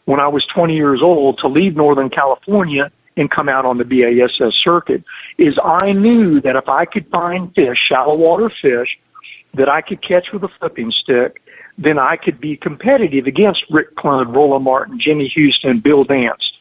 when 0.05 0.21
I 0.21 0.29
was 0.29 0.45
20 0.47 0.75
years 0.75 1.01
old 1.01 1.39
to 1.39 1.49
leave 1.49 1.77
Northern 1.77 2.11
California 2.11 2.91
and 3.17 3.31
come 3.31 3.49
out 3.49 3.65
on 3.65 3.79
the 3.79 3.85
BASS 3.85 4.55
circuit 4.63 5.05
is 5.39 5.59
I 5.63 5.93
knew 5.93 6.41
that 6.41 6.57
if 6.57 6.69
I 6.69 6.85
could 6.85 7.09
find 7.09 7.55
fish, 7.55 7.79
shallow 7.79 8.15
water 8.15 8.51
fish, 8.51 8.99
that 9.55 9.69
I 9.69 9.83
could 9.83 10.03
catch 10.03 10.33
with 10.33 10.43
a 10.45 10.49
flipping 10.49 10.91
stick, 10.91 11.43
then 11.77 11.99
I 11.99 12.17
could 12.17 12.41
be 12.41 12.57
competitive 12.57 13.27
against 13.27 13.65
Rick 13.71 13.97
Clunn, 13.97 14.35
Roland 14.35 14.65
Martin, 14.65 14.99
Jimmy 14.99 15.29
Houston, 15.29 15.81
Bill 15.81 16.05
Dance. 16.05 16.53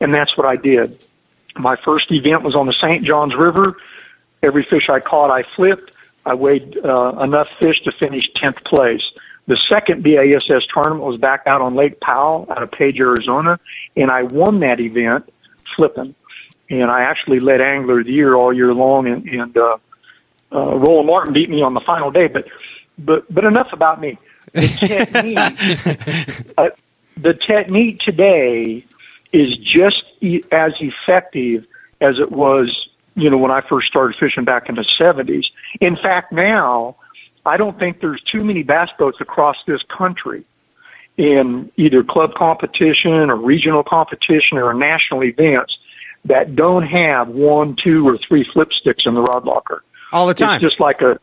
And 0.00 0.14
that's 0.14 0.36
what 0.36 0.46
I 0.46 0.56
did. 0.56 1.02
My 1.58 1.76
first 1.76 2.10
event 2.10 2.42
was 2.42 2.54
on 2.54 2.66
the 2.66 2.72
St. 2.72 3.04
Johns 3.04 3.34
River. 3.34 3.76
Every 4.42 4.62
fish 4.64 4.88
I 4.88 5.00
caught, 5.00 5.30
I 5.30 5.42
flipped. 5.42 5.92
I 6.24 6.34
weighed 6.34 6.76
uh, 6.84 7.18
enough 7.20 7.48
fish 7.60 7.80
to 7.82 7.92
finish 7.92 8.30
10th 8.36 8.64
place. 8.64 9.02
The 9.46 9.56
second 9.68 10.02
BASS 10.02 10.66
tournament 10.72 11.04
was 11.04 11.18
back 11.18 11.42
out 11.46 11.62
on 11.62 11.74
Lake 11.74 12.00
Powell 12.00 12.46
out 12.50 12.62
of 12.62 12.70
Page, 12.70 13.00
Arizona, 13.00 13.58
and 13.96 14.10
I 14.10 14.24
won 14.24 14.60
that 14.60 14.78
event 14.78 15.32
flipping. 15.74 16.14
And 16.68 16.90
I 16.90 17.00
actually 17.00 17.40
led 17.40 17.62
Angler 17.62 18.00
of 18.00 18.06
the 18.06 18.12
Year 18.12 18.34
all 18.34 18.52
year 18.52 18.74
long, 18.74 19.08
and, 19.08 19.26
and 19.26 19.56
uh, 19.56 19.78
uh, 20.52 20.76
Roland 20.76 21.06
Martin 21.06 21.32
beat 21.32 21.48
me 21.48 21.62
on 21.62 21.72
the 21.72 21.80
final 21.80 22.10
day. 22.10 22.28
But 22.28 22.46
but 22.98 23.32
but 23.32 23.44
enough 23.44 23.72
about 23.72 24.00
me. 24.00 24.18
The 24.52 24.68
technique, 24.68 26.52
uh, 26.58 26.70
the 27.16 27.32
technique 27.32 28.00
today 28.00 28.84
is 29.32 29.56
just 29.56 30.02
e- 30.20 30.42
as 30.50 30.72
effective 30.80 31.66
as 32.00 32.18
it 32.18 32.30
was, 32.30 32.88
you 33.14 33.30
know, 33.30 33.38
when 33.38 33.50
I 33.50 33.60
first 33.60 33.88
started 33.88 34.16
fishing 34.18 34.44
back 34.44 34.68
in 34.68 34.74
the 34.76 34.84
'70s. 34.98 35.46
In 35.80 35.96
fact, 35.96 36.32
now 36.32 36.96
I 37.44 37.56
don't 37.56 37.78
think 37.78 38.00
there's 38.00 38.22
too 38.22 38.44
many 38.44 38.62
bass 38.62 38.90
boats 38.98 39.20
across 39.20 39.56
this 39.66 39.82
country 39.82 40.44
in 41.16 41.70
either 41.76 42.04
club 42.04 42.34
competition 42.34 43.30
or 43.30 43.36
regional 43.36 43.82
competition 43.82 44.58
or 44.58 44.72
national 44.72 45.24
events 45.24 45.76
that 46.24 46.54
don't 46.54 46.84
have 46.84 47.28
one, 47.28 47.76
two, 47.76 48.06
or 48.06 48.18
three 48.18 48.44
flip 48.44 48.72
sticks 48.72 49.06
in 49.06 49.14
the 49.14 49.22
rod 49.22 49.44
locker. 49.44 49.82
All 50.12 50.26
the 50.26 50.34
time. 50.34 50.54
It's 50.54 50.62
just 50.62 50.80
like 50.80 51.02
a, 51.02 51.18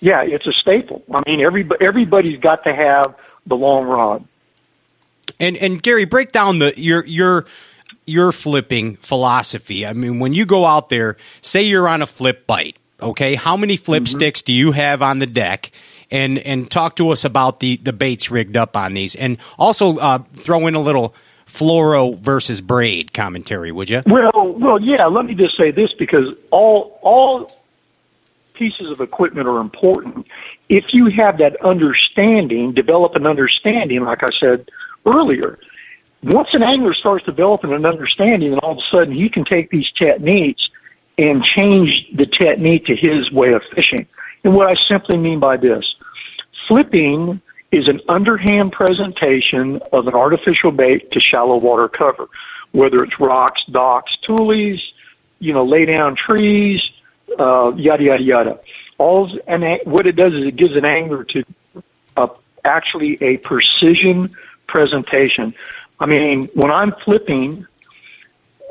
yeah, 0.00 0.22
it's 0.22 0.46
a 0.46 0.52
staple. 0.52 1.02
I 1.12 1.20
mean, 1.28 1.40
every, 1.40 1.68
everybody's 1.80 2.38
got 2.38 2.64
to 2.64 2.74
have 2.74 3.14
the 3.46 3.56
long 3.56 3.84
rod. 3.84 4.24
And 5.38 5.56
and 5.56 5.82
Gary, 5.82 6.04
break 6.04 6.32
down 6.32 6.58
the 6.58 6.72
your 6.76 7.04
your 7.06 7.46
your 8.06 8.32
flipping 8.32 8.96
philosophy. 8.96 9.86
I 9.86 9.92
mean, 9.92 10.18
when 10.18 10.32
you 10.32 10.46
go 10.46 10.64
out 10.64 10.88
there, 10.88 11.16
say 11.40 11.62
you're 11.64 11.88
on 11.88 12.02
a 12.02 12.06
flip 12.06 12.46
bite, 12.46 12.76
okay? 13.00 13.34
How 13.34 13.56
many 13.56 13.76
flip 13.76 14.04
mm-hmm. 14.04 14.18
sticks 14.18 14.42
do 14.42 14.52
you 14.52 14.72
have 14.72 15.02
on 15.02 15.18
the 15.18 15.26
deck? 15.26 15.70
And 16.10 16.38
and 16.38 16.70
talk 16.70 16.96
to 16.96 17.10
us 17.10 17.24
about 17.24 17.60
the 17.60 17.76
the 17.76 17.92
baits 17.92 18.30
rigged 18.30 18.56
up 18.56 18.76
on 18.76 18.94
these, 18.94 19.16
and 19.16 19.38
also 19.58 19.98
uh, 19.98 20.18
throw 20.18 20.68
in 20.68 20.76
a 20.76 20.80
little 20.80 21.14
fluoro 21.46 22.16
versus 22.16 22.60
braid 22.60 23.12
commentary, 23.12 23.72
would 23.72 23.90
you? 23.90 24.02
Well, 24.06 24.54
well, 24.56 24.80
yeah. 24.80 25.06
Let 25.06 25.26
me 25.26 25.34
just 25.34 25.56
say 25.56 25.72
this 25.72 25.92
because 25.94 26.32
all 26.52 26.98
all 27.02 27.50
pieces 28.54 28.88
of 28.88 29.00
equipment 29.00 29.48
are 29.48 29.58
important. 29.58 30.28
If 30.68 30.94
you 30.94 31.06
have 31.06 31.38
that 31.38 31.60
understanding, 31.64 32.72
develop 32.72 33.16
an 33.16 33.26
understanding, 33.26 34.04
like 34.04 34.22
I 34.22 34.28
said 34.38 34.70
earlier. 35.06 35.58
Once 36.22 36.48
an 36.52 36.62
angler 36.62 36.94
starts 36.94 37.24
developing 37.24 37.72
an 37.72 37.86
understanding, 37.86 38.52
and 38.52 38.60
all 38.60 38.72
of 38.72 38.78
a 38.78 38.90
sudden 38.90 39.14
he 39.14 39.28
can 39.28 39.44
take 39.44 39.70
these 39.70 39.90
techniques 39.92 40.68
and 41.18 41.42
change 41.44 42.06
the 42.12 42.26
technique 42.26 42.86
to 42.86 42.96
his 42.96 43.30
way 43.30 43.52
of 43.52 43.62
fishing. 43.74 44.06
And 44.44 44.54
what 44.54 44.66
I 44.66 44.74
simply 44.88 45.16
mean 45.16 45.40
by 45.40 45.56
this, 45.56 45.94
flipping 46.68 47.40
is 47.72 47.88
an 47.88 48.00
underhand 48.08 48.72
presentation 48.72 49.80
of 49.92 50.06
an 50.06 50.14
artificial 50.14 50.70
bait 50.70 51.10
to 51.12 51.20
shallow 51.20 51.56
water 51.56 51.88
cover, 51.88 52.28
whether 52.72 53.02
it's 53.02 53.18
rocks, 53.18 53.62
docks, 53.70 54.16
tules, 54.22 54.80
you 55.38 55.52
know, 55.52 55.64
lay 55.64 55.84
down 55.84 56.16
trees, 56.16 56.90
uh, 57.38 57.72
yada 57.76 58.04
yada 58.04 58.22
yada. 58.22 58.60
All 58.98 59.38
and 59.46 59.80
what 59.84 60.06
it 60.06 60.16
does 60.16 60.32
is 60.32 60.44
it 60.44 60.56
gives 60.56 60.74
an 60.76 60.84
angler 60.84 61.24
to 61.24 61.44
uh, 62.16 62.28
actually 62.64 63.18
a 63.22 63.36
precision 63.38 64.34
presentation. 64.66 65.54
I 66.00 66.06
mean, 66.06 66.48
when 66.54 66.70
I'm 66.70 66.92
flipping, 67.04 67.66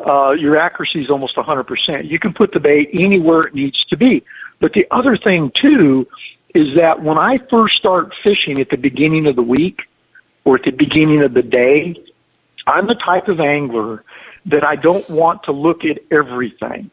uh, 0.05 0.31
your 0.31 0.57
accuracy 0.57 1.01
is 1.01 1.09
almost 1.09 1.35
100%. 1.35 2.07
You 2.07 2.19
can 2.19 2.33
put 2.33 2.51
the 2.51 2.59
bait 2.59 2.89
anywhere 2.93 3.41
it 3.41 3.55
needs 3.55 3.83
to 3.85 3.97
be. 3.97 4.23
But 4.59 4.73
the 4.73 4.87
other 4.91 5.17
thing 5.17 5.51
too 5.55 6.07
is 6.53 6.75
that 6.75 7.01
when 7.01 7.17
I 7.17 7.37
first 7.49 7.77
start 7.77 8.13
fishing 8.23 8.59
at 8.59 8.69
the 8.69 8.77
beginning 8.77 9.27
of 9.27 9.35
the 9.35 9.43
week 9.43 9.81
or 10.43 10.55
at 10.55 10.63
the 10.63 10.71
beginning 10.71 11.21
of 11.21 11.33
the 11.33 11.43
day, 11.43 11.95
I'm 12.67 12.87
the 12.87 12.95
type 12.95 13.27
of 13.27 13.39
angler 13.39 14.03
that 14.45 14.63
I 14.63 14.75
don't 14.75 15.07
want 15.09 15.43
to 15.43 15.51
look 15.51 15.83
at 15.85 15.99
everything. 16.11 16.91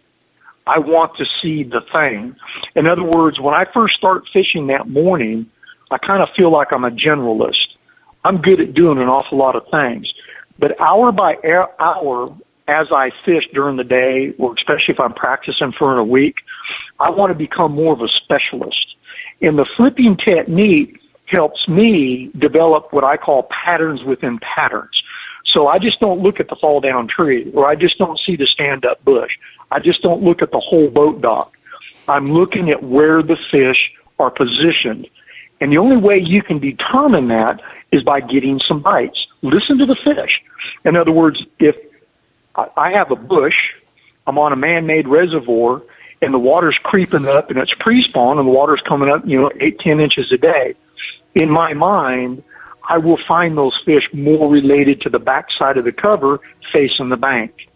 I 0.66 0.78
want 0.78 1.16
to 1.16 1.24
see 1.40 1.64
the 1.64 1.80
thing. 1.92 2.36
In 2.74 2.86
other 2.86 3.02
words, 3.02 3.40
when 3.40 3.54
I 3.54 3.64
first 3.64 3.94
start 3.94 4.24
fishing 4.32 4.68
that 4.68 4.88
morning, 4.88 5.50
I 5.90 5.98
kind 5.98 6.22
of 6.22 6.30
feel 6.36 6.50
like 6.50 6.72
I'm 6.72 6.84
a 6.84 6.90
generalist. 6.90 7.71
I'm 8.24 8.40
good 8.40 8.60
at 8.60 8.74
doing 8.74 8.98
an 8.98 9.08
awful 9.08 9.38
lot 9.38 9.56
of 9.56 9.66
things. 9.70 10.12
But 10.58 10.80
hour 10.80 11.10
by 11.12 11.38
hour, 11.78 12.34
as 12.68 12.92
I 12.92 13.10
fish 13.24 13.48
during 13.52 13.76
the 13.76 13.84
day, 13.84 14.32
or 14.38 14.54
especially 14.54 14.94
if 14.94 15.00
I'm 15.00 15.12
practicing 15.12 15.72
for 15.72 15.98
a 15.98 16.04
week, 16.04 16.36
I 17.00 17.10
want 17.10 17.30
to 17.30 17.34
become 17.34 17.72
more 17.72 17.92
of 17.92 18.00
a 18.00 18.08
specialist. 18.08 18.96
And 19.40 19.58
the 19.58 19.66
flipping 19.76 20.16
technique 20.16 21.00
helps 21.26 21.66
me 21.66 22.30
develop 22.38 22.92
what 22.92 23.04
I 23.04 23.16
call 23.16 23.44
patterns 23.44 24.04
within 24.04 24.38
patterns. 24.38 25.02
So 25.44 25.66
I 25.66 25.78
just 25.78 25.98
don't 25.98 26.20
look 26.20 26.38
at 26.38 26.48
the 26.48 26.56
fall 26.56 26.80
down 26.80 27.08
tree, 27.08 27.50
or 27.54 27.66
I 27.66 27.74
just 27.74 27.98
don't 27.98 28.18
see 28.20 28.36
the 28.36 28.46
stand 28.46 28.84
up 28.86 29.04
bush. 29.04 29.36
I 29.70 29.80
just 29.80 30.02
don't 30.02 30.22
look 30.22 30.42
at 30.42 30.52
the 30.52 30.60
whole 30.60 30.88
boat 30.88 31.20
dock. 31.20 31.56
I'm 32.08 32.26
looking 32.26 32.70
at 32.70 32.82
where 32.82 33.22
the 33.22 33.36
fish 33.50 33.92
are 34.18 34.30
positioned. 34.30 35.08
And 35.60 35.72
the 35.72 35.78
only 35.78 35.96
way 35.96 36.18
you 36.18 36.42
can 36.42 36.58
determine 36.58 37.28
that 37.28 37.60
is 37.92 38.02
by 38.02 38.20
getting 38.20 38.58
some 38.66 38.80
bites. 38.80 39.26
Listen 39.42 39.78
to 39.78 39.86
the 39.86 39.96
fish. 39.96 40.42
In 40.84 40.96
other 40.96 41.12
words, 41.12 41.44
if 41.58 41.76
I 42.54 42.92
have 42.92 43.10
a 43.10 43.16
bush, 43.16 43.56
I'm 44.26 44.38
on 44.38 44.52
a 44.52 44.56
man-made 44.56 45.06
reservoir, 45.06 45.82
and 46.22 46.32
the 46.32 46.38
water's 46.38 46.78
creeping 46.78 47.26
up, 47.26 47.50
and 47.50 47.58
it's 47.58 47.74
pre-spawn, 47.78 48.38
and 48.38 48.48
the 48.48 48.52
water's 48.52 48.80
coming 48.88 49.08
up, 49.08 49.26
you 49.26 49.40
know, 49.40 49.50
eight, 49.60 49.78
ten 49.80 50.00
inches 50.00 50.30
a 50.32 50.38
day. 50.38 50.74
In 51.34 51.50
my 51.50 51.74
mind, 51.74 52.42
I 52.88 52.98
will 52.98 53.18
find 53.28 53.56
those 53.56 53.78
fish 53.84 54.08
more 54.12 54.50
related 54.50 55.00
to 55.02 55.10
the 55.10 55.18
backside 55.18 55.76
of 55.76 55.84
the 55.84 55.92
cover 55.92 56.40
facing 56.72 57.10
the 57.10 57.16
bank. 57.16 57.68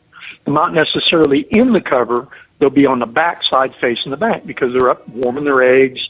Not 0.46 0.72
necessarily 0.72 1.40
in 1.40 1.72
the 1.72 1.80
cover, 1.80 2.28
they'll 2.58 2.70
be 2.70 2.86
on 2.86 3.00
the 3.00 3.06
backside 3.06 3.74
facing 3.80 4.10
the 4.10 4.16
bank 4.16 4.46
because 4.46 4.72
they're 4.72 4.90
up 4.90 5.06
warming 5.08 5.44
their 5.44 5.62
eggs. 5.62 6.00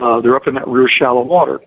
Uh, 0.00 0.20
they're 0.20 0.36
up 0.36 0.46
in 0.46 0.54
that 0.54 0.68
real 0.68 0.86
shallow 0.86 1.22
water 1.22 1.60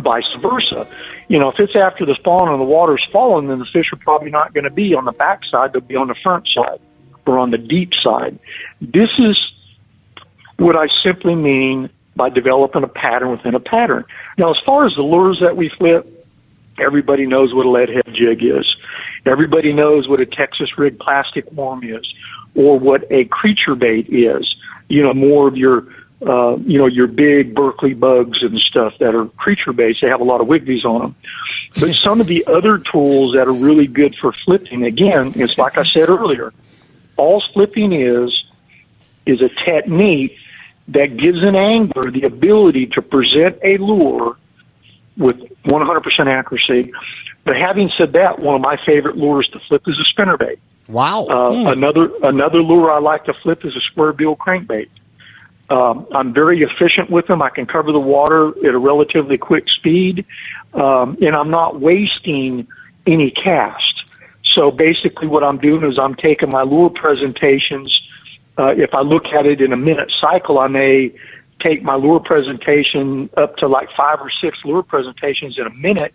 vice 0.00 0.24
versa. 0.40 0.88
You 1.28 1.38
know, 1.38 1.50
if 1.50 1.60
it's 1.60 1.76
after 1.76 2.06
the 2.06 2.14
spawn 2.14 2.48
and 2.48 2.60
the 2.60 2.64
water's 2.64 3.06
fallen, 3.12 3.48
then 3.48 3.58
the 3.58 3.66
fish 3.66 3.92
are 3.92 3.96
probably 3.96 4.30
not 4.30 4.54
going 4.54 4.64
to 4.64 4.70
be 4.70 4.94
on 4.94 5.04
the 5.04 5.12
back 5.12 5.44
side. 5.44 5.72
They'll 5.72 5.82
be 5.82 5.96
on 5.96 6.08
the 6.08 6.14
front 6.22 6.48
side 6.48 6.80
or 7.26 7.38
on 7.38 7.50
the 7.50 7.58
deep 7.58 7.92
side. 8.02 8.38
This 8.80 9.10
is 9.18 9.36
what 10.56 10.76
I 10.76 10.88
simply 11.02 11.34
mean 11.34 11.90
by 12.16 12.28
developing 12.28 12.82
a 12.84 12.88
pattern 12.88 13.30
within 13.30 13.54
a 13.54 13.60
pattern. 13.60 14.04
Now, 14.38 14.50
as 14.50 14.58
far 14.64 14.86
as 14.86 14.94
the 14.94 15.02
lures 15.02 15.40
that 15.40 15.56
we 15.56 15.68
flip, 15.70 16.26
everybody 16.78 17.26
knows 17.26 17.54
what 17.54 17.66
a 17.66 17.70
lead 17.70 17.88
head 17.88 18.08
jig 18.12 18.44
is. 18.44 18.76
Everybody 19.24 19.72
knows 19.72 20.08
what 20.08 20.20
a 20.20 20.26
Texas 20.26 20.76
rig 20.76 20.98
plastic 20.98 21.50
worm 21.52 21.84
is 21.84 22.12
or 22.54 22.78
what 22.78 23.04
a 23.10 23.24
creature 23.26 23.74
bait 23.74 24.06
is. 24.08 24.54
You 24.88 25.02
know, 25.02 25.14
more 25.14 25.48
of 25.48 25.56
your 25.56 25.86
uh, 26.26 26.56
you 26.64 26.78
know, 26.78 26.86
your 26.86 27.06
big 27.06 27.54
Berkley 27.54 27.94
bugs 27.94 28.42
and 28.42 28.58
stuff 28.60 28.96
that 28.98 29.14
are 29.14 29.26
creature 29.26 29.72
based. 29.72 30.00
They 30.02 30.08
have 30.08 30.20
a 30.20 30.24
lot 30.24 30.40
of 30.40 30.46
wiggies 30.46 30.84
on 30.84 31.00
them. 31.00 31.14
But 31.80 31.94
some 31.94 32.20
of 32.20 32.26
the 32.26 32.44
other 32.46 32.78
tools 32.78 33.34
that 33.34 33.48
are 33.48 33.52
really 33.52 33.86
good 33.86 34.14
for 34.16 34.32
flipping, 34.32 34.84
again, 34.84 35.32
it's 35.36 35.58
like 35.58 35.78
I 35.78 35.84
said 35.84 36.08
earlier, 36.08 36.52
all 37.16 37.42
flipping 37.52 37.92
is, 37.92 38.44
is 39.26 39.40
a 39.40 39.48
technique 39.48 40.36
that 40.88 41.16
gives 41.16 41.42
an 41.42 41.56
angler 41.56 42.10
the 42.10 42.24
ability 42.24 42.86
to 42.88 43.02
present 43.02 43.58
a 43.62 43.78
lure 43.78 44.36
with 45.16 45.38
100% 45.64 46.26
accuracy. 46.26 46.92
But 47.44 47.56
having 47.56 47.90
said 47.96 48.12
that, 48.12 48.38
one 48.38 48.54
of 48.54 48.60
my 48.60 48.78
favorite 48.84 49.16
lures 49.16 49.48
to 49.48 49.60
flip 49.60 49.82
is 49.88 49.98
a 49.98 50.04
spinnerbait. 50.14 50.58
Wow. 50.88 51.26
Uh, 51.26 51.54
hmm. 51.54 51.66
Another 51.68 52.10
another 52.24 52.60
lure 52.60 52.90
I 52.90 52.98
like 52.98 53.24
to 53.24 53.34
flip 53.34 53.64
is 53.64 53.74
a 53.76 53.80
square 53.80 54.12
bill 54.12 54.36
crankbait 54.36 54.88
Um, 55.70 56.06
I'm 56.12 56.34
very 56.34 56.62
efficient 56.62 57.08
with 57.10 57.26
them. 57.26 57.40
I 57.40 57.50
can 57.50 57.66
cover 57.66 57.92
the 57.92 58.00
water 58.00 58.48
at 58.66 58.74
a 58.74 58.78
relatively 58.78 59.38
quick 59.38 59.68
speed, 59.68 60.24
um, 60.74 61.16
and 61.22 61.34
I'm 61.34 61.50
not 61.50 61.80
wasting 61.80 62.66
any 63.06 63.30
cast. 63.30 64.02
So 64.44 64.70
basically, 64.70 65.28
what 65.28 65.42
I'm 65.42 65.58
doing 65.58 65.90
is 65.90 65.98
I'm 65.98 66.14
taking 66.14 66.50
my 66.50 66.62
lure 66.62 66.90
presentations. 66.90 68.00
Uh, 68.58 68.74
if 68.76 68.92
I 68.94 69.00
look 69.00 69.26
at 69.26 69.46
it 69.46 69.60
in 69.60 69.72
a 69.72 69.76
minute 69.76 70.12
cycle, 70.20 70.58
I 70.58 70.68
may 70.68 71.12
take 71.60 71.82
my 71.82 71.94
lure 71.94 72.20
presentation 72.20 73.30
up 73.36 73.56
to 73.58 73.68
like 73.68 73.88
five 73.96 74.20
or 74.20 74.30
six 74.42 74.58
lure 74.64 74.82
presentations 74.82 75.58
in 75.58 75.66
a 75.66 75.74
minute. 75.74 76.12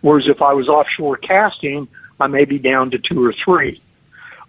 Whereas 0.00 0.28
if 0.28 0.42
I 0.42 0.52
was 0.52 0.68
offshore 0.68 1.16
casting, 1.16 1.88
I 2.20 2.26
may 2.26 2.44
be 2.44 2.58
down 2.58 2.90
to 2.90 2.98
two 2.98 3.24
or 3.24 3.32
three. 3.32 3.80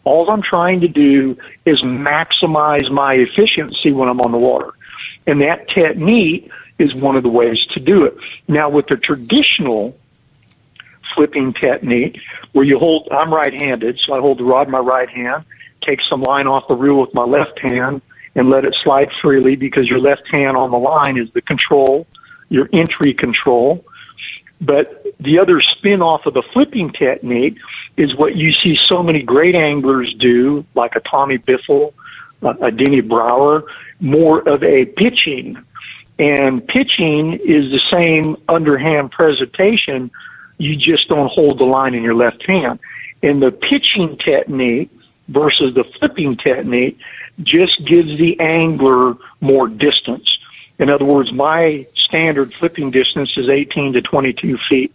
All 0.03 0.29
I'm 0.29 0.41
trying 0.41 0.81
to 0.81 0.87
do 0.87 1.37
is 1.65 1.81
maximize 1.81 2.89
my 2.89 3.15
efficiency 3.15 3.91
when 3.91 4.09
I'm 4.09 4.21
on 4.21 4.31
the 4.31 4.37
water. 4.37 4.73
And 5.27 5.41
that 5.41 5.67
technique 5.69 6.49
is 6.77 6.93
one 6.95 7.15
of 7.15 7.23
the 7.23 7.29
ways 7.29 7.59
to 7.73 7.79
do 7.79 8.05
it. 8.05 8.17
Now 8.47 8.69
with 8.69 8.87
the 8.87 8.97
traditional 8.97 9.97
flipping 11.13 11.53
technique 11.53 12.19
where 12.53 12.65
you 12.65 12.79
hold, 12.79 13.09
I'm 13.11 13.33
right-handed, 13.33 13.99
so 13.99 14.13
I 14.13 14.19
hold 14.19 14.39
the 14.39 14.43
rod 14.43 14.67
in 14.67 14.71
my 14.71 14.79
right 14.79 15.09
hand, 15.09 15.43
take 15.81 15.99
some 16.09 16.21
line 16.21 16.47
off 16.47 16.67
the 16.67 16.75
reel 16.75 16.99
with 16.99 17.13
my 17.13 17.23
left 17.23 17.59
hand, 17.59 18.01
and 18.35 18.49
let 18.49 18.63
it 18.65 18.75
slide 18.83 19.11
freely 19.21 19.55
because 19.55 19.87
your 19.87 19.99
left 19.99 20.27
hand 20.31 20.55
on 20.55 20.71
the 20.71 20.79
line 20.79 21.17
is 21.17 21.29
the 21.31 21.41
control, 21.41 22.07
your 22.49 22.69
entry 22.71 23.13
control. 23.13 23.83
But 24.61 24.98
the 25.19 25.39
other 25.39 25.61
spin 25.61 26.01
off 26.01 26.25
of 26.25 26.33
the 26.33 26.43
flipping 26.53 26.91
technique 26.91 27.57
is 27.97 28.15
what 28.15 28.35
you 28.35 28.53
see 28.53 28.77
so 28.77 29.03
many 29.03 29.21
great 29.21 29.55
anglers 29.55 30.13
do, 30.13 30.65
like 30.75 30.95
a 30.95 31.01
Tommy 31.01 31.37
Biffle, 31.37 31.93
uh, 32.41 32.53
a 32.61 32.71
Denny 32.71 33.01
Brauer, 33.01 33.65
more 33.99 34.47
of 34.47 34.63
a 34.63 34.85
pitching. 34.85 35.57
And 36.17 36.65
pitching 36.65 37.33
is 37.33 37.71
the 37.71 37.81
same 37.91 38.37
underhand 38.47 39.11
presentation. 39.11 40.09
You 40.57 40.75
just 40.77 41.09
don't 41.09 41.29
hold 41.29 41.59
the 41.59 41.65
line 41.65 41.95
in 41.95 42.03
your 42.03 42.15
left 42.15 42.45
hand. 42.47 42.79
And 43.21 43.41
the 43.41 43.51
pitching 43.51 44.17
technique 44.17 44.89
versus 45.27 45.73
the 45.73 45.83
flipping 45.83 46.37
technique 46.37 46.97
just 47.43 47.85
gives 47.85 48.17
the 48.17 48.39
angler 48.39 49.17
more 49.41 49.67
distance. 49.67 50.37
In 50.77 50.89
other 50.89 51.05
words, 51.05 51.31
my 51.33 51.85
standard 51.93 52.53
flipping 52.53 52.89
distance 52.91 53.31
is 53.35 53.49
18 53.49 53.93
to 53.93 54.01
22 54.01 54.57
feet. 54.69 54.93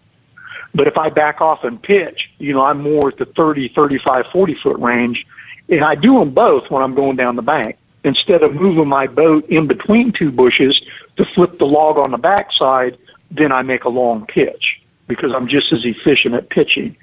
But 0.74 0.88
if 0.88 0.98
I 0.98 1.08
back 1.08 1.40
off 1.40 1.64
and 1.64 1.80
pitch, 1.80 2.30
you 2.38 2.52
know, 2.52 2.64
I'm 2.64 2.82
more 2.82 3.08
at 3.08 3.18
the 3.18 3.26
30, 3.26 3.68
35, 3.68 4.26
40 4.32 4.54
foot 4.62 4.78
range. 4.78 5.24
And 5.68 5.84
I 5.84 5.94
do 5.94 6.18
them 6.18 6.30
both 6.30 6.70
when 6.70 6.82
I'm 6.82 6.94
going 6.94 7.16
down 7.16 7.36
the 7.36 7.42
bank. 7.42 7.76
Instead 8.02 8.42
of 8.42 8.54
moving 8.54 8.88
my 8.88 9.06
boat 9.06 9.46
in 9.48 9.66
between 9.66 10.12
two 10.12 10.30
bushes 10.30 10.80
to 11.16 11.24
flip 11.24 11.58
the 11.58 11.66
log 11.66 11.96
on 11.96 12.10
the 12.10 12.18
backside, 12.18 12.98
then 13.30 13.50
I 13.50 13.62
make 13.62 13.84
a 13.84 13.88
long 13.88 14.26
pitch 14.26 14.80
because 15.06 15.32
I'm 15.34 15.48
just 15.48 15.72
as 15.72 15.84
efficient 15.84 16.34
at 16.34 16.50
pitching. 16.50 16.96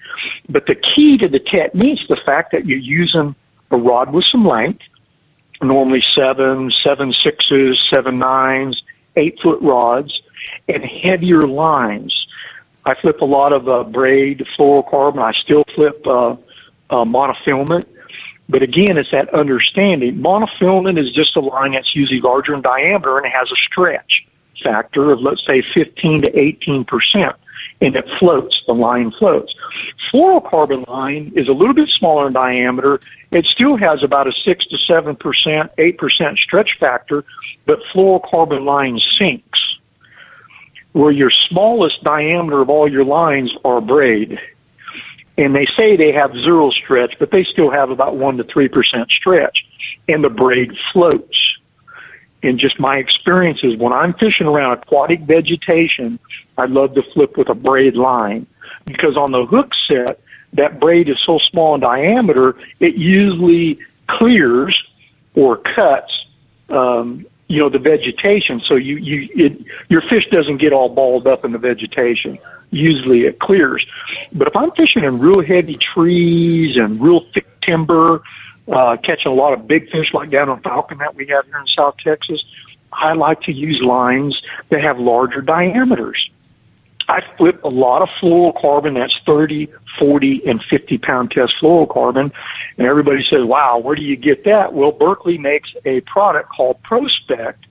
But 0.49 0.65
the 0.67 0.75
key 0.75 1.17
to 1.19 1.27
the 1.27 1.39
technique 1.39 2.01
is 2.01 2.07
the 2.07 2.21
fact 2.25 2.51
that 2.51 2.65
you're 2.65 2.77
using 2.77 3.35
a 3.71 3.77
rod 3.77 4.13
with 4.13 4.25
some 4.25 4.45
length, 4.45 4.81
normally 5.61 6.03
seven, 6.13 6.71
seven 6.83 7.13
sixes, 7.13 7.85
seven 7.93 8.19
nines, 8.19 8.81
eight 9.15 9.39
foot 9.41 9.61
rods, 9.61 10.21
and 10.67 10.83
heavier 10.83 11.47
lines. 11.47 12.20
I 12.85 12.95
flip 12.95 13.21
a 13.21 13.25
lot 13.25 13.53
of 13.53 13.69
uh, 13.69 13.83
braid 13.83 14.45
fluorocarbon. 14.57 15.21
I 15.21 15.33
still 15.33 15.63
flip 15.75 16.05
uh, 16.05 16.31
uh, 16.89 17.05
monofilament. 17.05 17.85
But 18.49 18.63
again, 18.63 18.97
it's 18.97 19.11
that 19.11 19.33
understanding. 19.33 20.17
Monofilament 20.17 20.99
is 20.99 21.11
just 21.11 21.35
a 21.37 21.39
line 21.39 21.71
that's 21.71 21.95
usually 21.95 22.19
larger 22.19 22.53
in 22.53 22.61
diameter 22.61 23.17
and 23.17 23.31
has 23.31 23.49
a 23.51 23.55
stretch 23.55 24.27
factor 24.61 25.11
of, 25.11 25.21
let's 25.21 25.45
say, 25.45 25.63
15 25.73 26.23
to 26.23 26.39
18 26.39 26.85
percent 26.85 27.35
and 27.81 27.95
it 27.95 28.07
floats. 28.19 28.61
The 28.67 28.73
line 28.73 29.11
floats. 29.11 29.53
Fluorocarbon 30.13 30.87
line 30.87 31.31
is 31.35 31.47
a 31.47 31.51
little 31.51 31.73
bit 31.73 31.89
smaller 31.89 32.27
in 32.27 32.33
diameter. 32.33 33.01
It 33.31 33.45
still 33.45 33.75
has 33.77 34.03
about 34.03 34.27
a 34.27 34.33
six 34.45 34.65
to 34.67 34.77
seven 34.77 35.15
percent, 35.15 35.71
eight 35.77 35.97
percent 35.97 36.37
stretch 36.37 36.77
factor, 36.79 37.25
but 37.65 37.79
fluorocarbon 37.93 38.63
line 38.63 38.99
sinks. 39.17 39.60
Where 40.93 41.11
your 41.11 41.29
smallest 41.29 42.03
diameter 42.03 42.59
of 42.59 42.69
all 42.69 42.87
your 42.87 43.05
lines 43.05 43.51
are 43.63 43.81
braid. 43.81 44.39
And 45.37 45.55
they 45.55 45.65
say 45.77 45.95
they 45.95 46.11
have 46.11 46.33
zero 46.33 46.69
stretch, 46.71 47.15
but 47.17 47.31
they 47.31 47.43
still 47.45 47.71
have 47.71 47.89
about 47.89 48.15
one 48.17 48.37
to 48.37 48.43
three 48.43 48.67
percent 48.67 49.09
stretch. 49.09 49.65
And 50.07 50.23
the 50.23 50.29
braid 50.29 50.71
floats. 50.91 51.57
And 52.43 52.59
just 52.59 52.79
my 52.79 52.97
experiences, 52.97 53.75
when 53.77 53.93
I'm 53.93 54.13
fishing 54.13 54.47
around 54.47 54.73
aquatic 54.73 55.21
vegetation, 55.21 56.19
I 56.57 56.65
love 56.65 56.95
to 56.95 57.03
flip 57.13 57.37
with 57.37 57.49
a 57.49 57.55
braid 57.55 57.95
line 57.95 58.47
because 58.85 59.15
on 59.15 59.31
the 59.31 59.45
hook 59.45 59.73
set, 59.87 60.19
that 60.53 60.79
braid 60.79 61.07
is 61.07 61.17
so 61.25 61.37
small 61.37 61.75
in 61.75 61.81
diameter, 61.81 62.55
it 62.79 62.95
usually 62.95 63.79
clears 64.07 64.81
or 65.35 65.57
cuts, 65.57 66.25
um, 66.69 67.25
you 67.51 67.59
know, 67.59 67.69
the 67.69 67.79
vegetation. 67.79 68.61
So 68.61 68.75
you, 68.75 68.95
you, 68.95 69.29
it, 69.35 69.65
your 69.89 70.01
fish 70.01 70.27
doesn't 70.29 70.57
get 70.57 70.71
all 70.71 70.87
balled 70.87 71.27
up 71.27 71.43
in 71.43 71.51
the 71.51 71.57
vegetation. 71.57 72.39
Usually 72.69 73.25
it 73.25 73.39
clears. 73.39 73.85
But 74.31 74.47
if 74.47 74.55
I'm 74.55 74.71
fishing 74.71 75.03
in 75.03 75.19
real 75.19 75.43
heavy 75.43 75.75
trees 75.75 76.77
and 76.77 77.01
real 77.01 77.25
thick 77.33 77.47
timber, 77.61 78.23
uh, 78.71 78.95
catching 79.03 79.33
a 79.33 79.35
lot 79.35 79.51
of 79.51 79.67
big 79.67 79.89
fish 79.91 80.13
like 80.13 80.29
down 80.29 80.47
on 80.47 80.61
Falcon 80.61 80.99
that 80.99 81.13
we 81.15 81.27
have 81.27 81.45
here 81.45 81.59
in 81.59 81.67
South 81.67 81.97
Texas, 81.97 82.41
I 82.93 83.13
like 83.13 83.41
to 83.41 83.51
use 83.51 83.81
lines 83.81 84.41
that 84.69 84.81
have 84.81 84.97
larger 84.97 85.41
diameters. 85.41 86.29
I 87.11 87.21
flip 87.37 87.61
a 87.65 87.67
lot 87.67 88.01
of 88.01 88.07
fluorocarbon 88.21 88.93
that's 88.93 89.13
30, 89.25 89.67
40, 89.99 90.47
and 90.47 90.63
50 90.63 90.97
pound 90.99 91.31
test 91.31 91.55
fluorocarbon. 91.61 92.31
And 92.77 92.87
everybody 92.87 93.25
says, 93.29 93.43
wow, 93.43 93.79
where 93.79 93.97
do 93.97 94.05
you 94.05 94.15
get 94.15 94.45
that? 94.45 94.71
Well, 94.71 94.93
Berkley 94.93 95.37
makes 95.37 95.69
a 95.83 95.99
product 96.01 96.47
called 96.55 96.81
Prospect, 96.83 97.65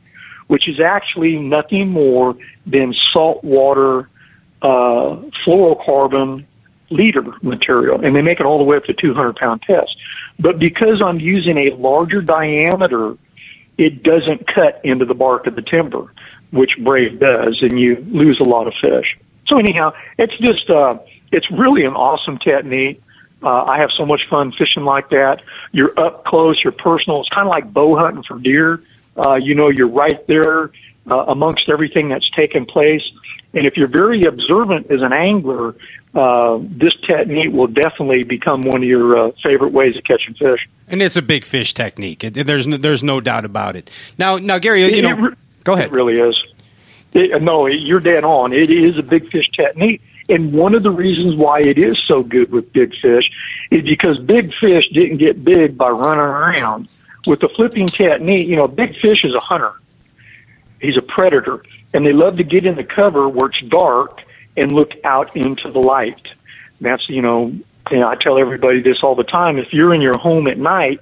which 0.49 0.69
is 0.69 0.79
actually 0.79 1.39
nothing 1.39 1.89
more 1.89 2.37
than 2.67 2.95
saltwater 3.15 4.11
uh, 4.61 5.17
fluorocarbon 5.47 6.45
leader 6.91 7.25
material. 7.41 8.05
And 8.05 8.15
they 8.15 8.21
make 8.21 8.41
it 8.41 8.47
all 8.47 8.59
the 8.59 8.65
way 8.65 8.77
up 8.77 8.85
to 8.85 8.93
200 8.93 9.37
pound 9.37 9.63
test. 9.63 9.97
But 10.39 10.59
because 10.59 11.01
I'm 11.01 11.19
using 11.19 11.57
a 11.57 11.71
larger 11.71 12.21
diameter, 12.21 13.17
it 13.79 14.03
doesn't 14.03 14.47
cut 14.47 14.83
into 14.85 15.07
the 15.07 15.15
bark 15.15 15.47
of 15.47 15.55
the 15.55 15.63
timber, 15.63 16.13
which 16.51 16.77
braid 16.77 17.21
does, 17.21 17.63
and 17.63 17.81
you 17.81 18.05
lose 18.11 18.39
a 18.39 18.45
lot 18.45 18.67
of 18.67 18.75
fish. 18.83 19.17
So 19.51 19.59
anyhow, 19.59 19.93
it's 20.17 20.37
just 20.39 20.71
uh, 20.71 20.99
it's 21.33 21.51
really 21.51 21.85
an 21.85 21.95
awesome 21.95 22.39
technique. 22.39 23.03
Uh, 23.43 23.65
I 23.65 23.79
have 23.79 23.91
so 23.97 24.07
much 24.07 24.29
fun 24.29 24.53
fishing 24.53 24.85
like 24.85 25.11
that. 25.11 25.43
You're 25.73 25.99
up 25.99 26.25
close, 26.25 26.63
you're 26.63 26.73
personal. 26.73 27.21
It's 27.21 27.31
kind 27.31 27.47
of 27.47 27.51
like 27.51 27.73
bow 27.73 27.97
hunting 27.97 28.23
for 28.23 28.39
deer. 28.39 28.83
Uh, 29.17 29.35
you 29.35 29.55
know, 29.55 29.69
you're 29.69 29.89
right 29.89 30.25
there 30.27 30.71
uh, 31.11 31.25
amongst 31.29 31.69
everything 31.69 32.09
that's 32.09 32.29
taking 32.31 32.65
place. 32.65 33.03
And 33.53 33.67
if 33.67 33.77
you're 33.77 33.89
very 33.89 34.25
observant 34.25 34.91
as 34.91 35.03
an 35.03 35.13
angler, 35.13 35.75
uh, 36.15 36.59
this 36.61 36.95
technique 37.07 37.53
will 37.53 37.67
definitely 37.67 38.23
become 38.23 38.63
one 38.63 38.83
of 38.83 38.89
your 38.89 39.19
uh, 39.19 39.33
favorite 39.43 39.73
ways 39.73 39.97
of 39.97 40.05
catching 40.05 40.35
fish. 40.35 40.69
And 40.87 41.03
it's 41.03 41.17
a 41.17 41.23
big 41.23 41.45
fish 41.45 41.75
technique. 41.75 42.23
It, 42.23 42.35
there's 42.35 42.67
no, 42.67 42.77
there's 42.77 43.03
no 43.03 43.21
doubt 43.21 43.45
about 43.45 43.75
it. 43.75 43.91
Now, 44.19 44.37
now, 44.37 44.59
Gary, 44.59 44.85
you 44.95 45.03
know, 45.03 45.27
it, 45.27 45.39
go 45.65 45.73
ahead. 45.73 45.87
It 45.87 45.93
really 45.93 46.21
is. 46.21 46.41
It, 47.13 47.43
no, 47.43 47.67
you're 47.67 48.01
dead 48.01 48.25
on. 48.25 48.53
It 48.53 48.71
is 48.71 48.97
a 48.97 49.03
big 49.03 49.31
fish 49.31 49.49
technique. 49.51 50.03
And 50.29 50.53
one 50.53 50.75
of 50.75 50.85
the 50.85 50.93
reasons 50.93 51.35
why 51.35 51.61
it 51.61 51.77
is 51.77 51.99
so 52.07 52.23
good 52.23 52.53
with 52.53 52.73
big 52.73 52.95
fish 53.03 53.29
is 53.71 53.83
because 53.83 54.21
big 54.21 54.55
fish 54.55 54.89
didn't 54.93 55.17
get 55.17 55.45
big 55.45 55.77
by 55.77 55.91
running 55.91 56.21
around. 56.21 56.89
With 57.27 57.41
the 57.41 57.49
flipping 57.49 57.89
technique, 57.89 58.47
you 58.47 58.57
know, 58.57 58.69
big 58.69 58.97
fish 59.01 59.25
is 59.25 59.35
a 59.35 59.41
hunter. 59.41 59.73
He's 60.81 60.97
a 60.97 61.03
predator. 61.03 61.65
And 61.93 62.07
they 62.07 62.13
love 62.13 62.37
to 62.37 62.45
get 62.45 62.65
in 62.65 62.77
the 62.77 62.85
cover 62.85 63.29
where 63.29 63.49
it's 63.51 63.61
dark 63.69 64.23
and 64.57 64.71
look 64.71 64.93
out 65.05 65.35
into 65.37 65.71
the 65.71 65.81
light. 65.81 66.33
That's, 66.81 67.09
you 67.09 67.23
know, 67.23 67.53
you 67.91 67.99
know, 67.99 68.09
I 68.09 68.15
tell 68.15 68.39
everybody 68.39 68.81
this 68.81 69.03
all 69.03 69.17
the 69.17 69.25
time. 69.25 69.59
If 69.59 69.73
you're 69.73 69.93
in 69.93 70.01
your 70.01 70.17
home 70.17 70.47
at 70.47 70.59
night 70.59 71.01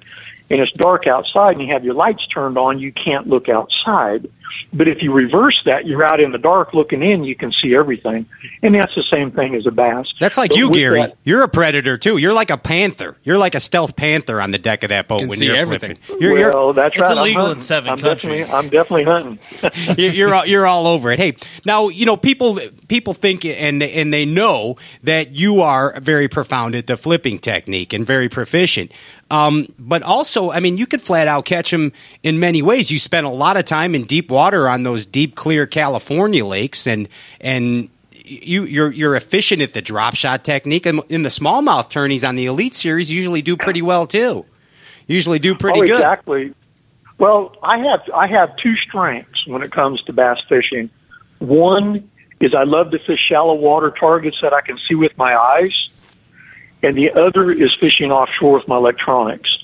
and 0.49 0.59
it's 0.59 0.71
dark 0.73 1.05
outside 1.05 1.57
and 1.57 1.67
you 1.67 1.73
have 1.73 1.85
your 1.85 1.93
lights 1.93 2.25
turned 2.27 2.57
on, 2.57 2.79
you 2.79 2.91
can't 2.91 3.27
look 3.27 3.47
outside. 3.47 4.27
But 4.71 4.87
if 4.87 5.01
you 5.01 5.11
reverse 5.11 5.59
that, 5.65 5.85
you're 5.87 6.03
out 6.03 6.19
in 6.19 6.31
the 6.31 6.37
dark 6.37 6.73
looking 6.73 7.01
in, 7.01 7.23
you 7.23 7.35
can 7.35 7.51
see 7.51 7.75
everything. 7.75 8.25
And 8.61 8.75
that's 8.75 8.93
the 8.95 9.03
same 9.11 9.31
thing 9.31 9.55
as 9.55 9.65
a 9.65 9.71
bass. 9.71 10.05
That's 10.19 10.37
like 10.37 10.51
But 10.51 10.57
you, 10.57 10.71
Gary. 10.71 10.99
that- 11.01 11.15
you're 11.23 11.41
a 11.43 11.47
predator 11.47 11.97
too. 11.97 12.17
You're 12.17 12.33
like 12.33 12.49
a 12.51 12.57
panther. 12.57 13.17
You're 13.23 13.37
like 13.37 13.55
a 13.55 13.59
stealth 13.59 13.95
panther 13.95 14.39
on 14.41 14.51
the 14.51 14.57
deck 14.59 14.83
of 14.83 14.89
that 14.89 15.07
boat 15.07 15.19
Can 15.19 15.29
when 15.29 15.37
see 15.39 15.45
you're 15.45 15.55
everything. 15.55 15.95
flipping. 15.95 16.21
You're, 16.21 16.37
you're- 16.37 16.51
well, 16.53 16.73
that's 16.73 16.95
It's 16.95 17.01
right. 17.01 17.11
I'm 17.11 17.17
illegal 17.19 17.41
in 17.41 17.47
hunting. 17.47 17.61
seven 17.61 17.89
I'm 17.91 17.95
Definitely, 17.97 18.39
countries. 18.43 18.53
I'm 18.53 18.69
definitely 18.69 19.03
hunting. 19.05 19.39
you're 19.97 20.11
you're 20.13 20.33
all, 20.35 20.45
you're 20.45 20.67
all 20.67 20.87
over 20.87 21.11
it. 21.11 21.19
Hey, 21.19 21.35
now 21.65 21.87
you 21.89 22.05
know 22.05 22.17
people 22.17 22.59
people 22.87 23.13
think 23.13 23.45
and 23.45 23.81
and 23.81 24.13
they 24.13 24.25
know 24.25 24.75
that 25.03 25.31
you 25.35 25.61
are 25.61 25.99
very 25.99 26.27
profound 26.27 26.75
at 26.75 26.87
the 26.87 26.97
flipping 26.97 27.39
technique 27.39 27.93
and 27.93 28.05
very 28.05 28.29
proficient. 28.29 28.91
Um, 29.31 29.67
but 29.77 30.01
also, 30.01 30.51
I 30.51 30.59
mean, 30.59 30.77
you 30.77 30.87
could 30.87 31.01
flat 31.01 31.27
out 31.27 31.45
catch 31.45 31.71
them 31.71 31.91
in 32.23 32.39
many 32.39 32.61
ways. 32.61 32.89
You 32.89 32.99
spend 32.99 33.27
a 33.27 33.31
lot 33.31 33.57
of 33.57 33.65
time 33.65 33.93
in 33.93 34.03
deep 34.05 34.31
water 34.31 34.67
on 34.67 34.83
those 34.83 35.05
deep, 35.05 35.35
clear 35.35 35.67
California 35.67 36.45
lakes, 36.45 36.87
and 36.87 37.07
and 37.39 37.89
you 38.25 38.63
you're 38.63 38.91
you're 38.91 39.15
efficient 39.15 39.61
at 39.61 39.73
the 39.73 39.81
drop 39.81 40.15
shot 40.15 40.43
technique. 40.43 40.85
And 40.85 41.01
in 41.09 41.21
the 41.21 41.29
smallmouth 41.29 41.89
tourneys 41.89 42.23
on 42.23 42.35
the 42.35 42.47
Elite 42.47 42.73
Series, 42.73 43.11
usually 43.11 43.41
do 43.41 43.55
pretty 43.55 43.81
well 43.81 44.07
too. 44.07 44.45
Usually 45.07 45.39
do 45.39 45.55
pretty 45.55 45.81
oh, 45.81 45.85
good. 45.85 45.95
Exactly. 45.95 46.53
Well, 47.17 47.55
I 47.61 47.79
have 47.79 48.01
I 48.15 48.27
have 48.27 48.55
two 48.57 48.75
strengths 48.77 49.45
when 49.45 49.61
it 49.61 49.71
comes 49.71 50.01
to 50.03 50.13
bass 50.13 50.39
fishing. 50.47 50.89
One 51.39 52.09
is 52.39 52.53
I 52.53 52.63
love 52.63 52.91
to 52.91 52.99
fish 52.99 53.19
shallow 53.27 53.55
water 53.55 53.91
targets 53.91 54.37
that 54.41 54.53
I 54.53 54.61
can 54.61 54.77
see 54.87 54.95
with 54.95 55.17
my 55.17 55.35
eyes, 55.35 55.89
and 56.83 56.95
the 56.95 57.11
other 57.11 57.51
is 57.51 57.73
fishing 57.79 58.11
offshore 58.11 58.59
with 58.59 58.67
my 58.67 58.77
electronics. 58.77 59.57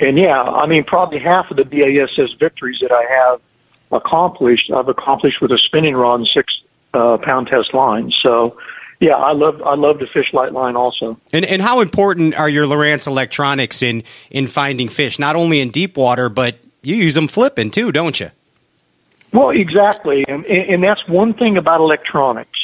And 0.00 0.18
yeah, 0.18 0.42
I 0.42 0.66
mean 0.66 0.84
probably 0.84 1.18
half 1.18 1.50
of 1.50 1.56
the 1.56 1.64
BASS 1.64 2.34
victories 2.38 2.78
that 2.80 2.92
I 2.92 3.04
have 3.04 3.40
accomplished, 3.92 4.70
I've 4.70 4.88
accomplished 4.88 5.40
with 5.40 5.52
a 5.52 5.58
spinning 5.58 5.94
rod 5.94 6.20
and 6.20 6.28
six 6.28 6.52
uh, 6.92 7.18
pound 7.18 7.48
test 7.48 7.74
line. 7.74 8.12
So 8.22 8.58
yeah, 9.00 9.16
I 9.16 9.32
love 9.32 9.62
I 9.62 9.74
love 9.74 9.98
to 10.00 10.06
fish 10.06 10.32
light 10.32 10.52
line 10.52 10.76
also. 10.76 11.18
And 11.32 11.44
and 11.44 11.60
how 11.60 11.80
important 11.80 12.34
are 12.34 12.48
your 12.48 12.66
Lowrance 12.66 13.06
electronics 13.06 13.82
in 13.82 14.02
in 14.30 14.46
finding 14.46 14.88
fish? 14.88 15.18
Not 15.18 15.36
only 15.36 15.60
in 15.60 15.70
deep 15.70 15.96
water, 15.96 16.28
but 16.28 16.58
you 16.82 16.96
use 16.96 17.14
them 17.14 17.28
flipping 17.28 17.70
too, 17.70 17.92
don't 17.92 18.18
you? 18.18 18.30
Well, 19.32 19.50
exactly, 19.50 20.24
and 20.28 20.46
and 20.46 20.82
that's 20.82 21.06
one 21.08 21.34
thing 21.34 21.56
about 21.56 21.80
electronics. 21.80 22.63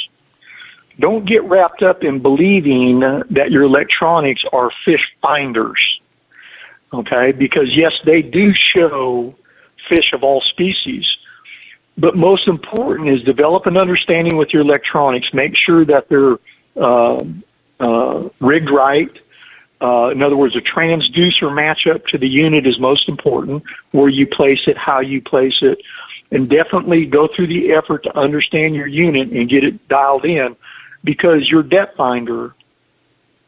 Don't 1.00 1.24
get 1.24 1.42
wrapped 1.44 1.82
up 1.82 2.04
in 2.04 2.20
believing 2.20 3.00
that 3.00 3.50
your 3.50 3.62
electronics 3.62 4.44
are 4.52 4.70
fish 4.84 5.04
finders. 5.22 6.00
Okay, 6.92 7.32
because 7.32 7.74
yes, 7.74 7.94
they 8.04 8.20
do 8.20 8.52
show 8.52 9.34
fish 9.88 10.12
of 10.12 10.22
all 10.22 10.40
species, 10.40 11.06
but 11.96 12.16
most 12.16 12.48
important 12.48 13.08
is 13.08 13.22
develop 13.22 13.66
an 13.66 13.76
understanding 13.76 14.36
with 14.36 14.52
your 14.52 14.62
electronics. 14.62 15.32
Make 15.32 15.56
sure 15.56 15.84
that 15.84 16.08
they're 16.08 16.38
uh, 16.76 17.24
uh, 17.78 18.28
rigged 18.40 18.70
right. 18.70 19.10
Uh, 19.80 20.10
in 20.12 20.22
other 20.22 20.36
words, 20.36 20.54
a 20.56 20.60
transducer 20.60 21.48
matchup 21.50 22.06
to 22.08 22.18
the 22.18 22.28
unit 22.28 22.66
is 22.66 22.78
most 22.78 23.08
important. 23.08 23.62
Where 23.92 24.08
you 24.08 24.26
place 24.26 24.60
it, 24.66 24.76
how 24.76 25.00
you 25.00 25.22
place 25.22 25.58
it, 25.62 25.80
and 26.30 26.48
definitely 26.48 27.06
go 27.06 27.26
through 27.26 27.46
the 27.46 27.72
effort 27.72 28.02
to 28.04 28.18
understand 28.18 28.74
your 28.74 28.86
unit 28.86 29.30
and 29.30 29.48
get 29.48 29.64
it 29.64 29.88
dialed 29.88 30.24
in, 30.24 30.56
because 31.02 31.48
your 31.48 31.62
depth 31.62 31.96
finder 31.96 32.54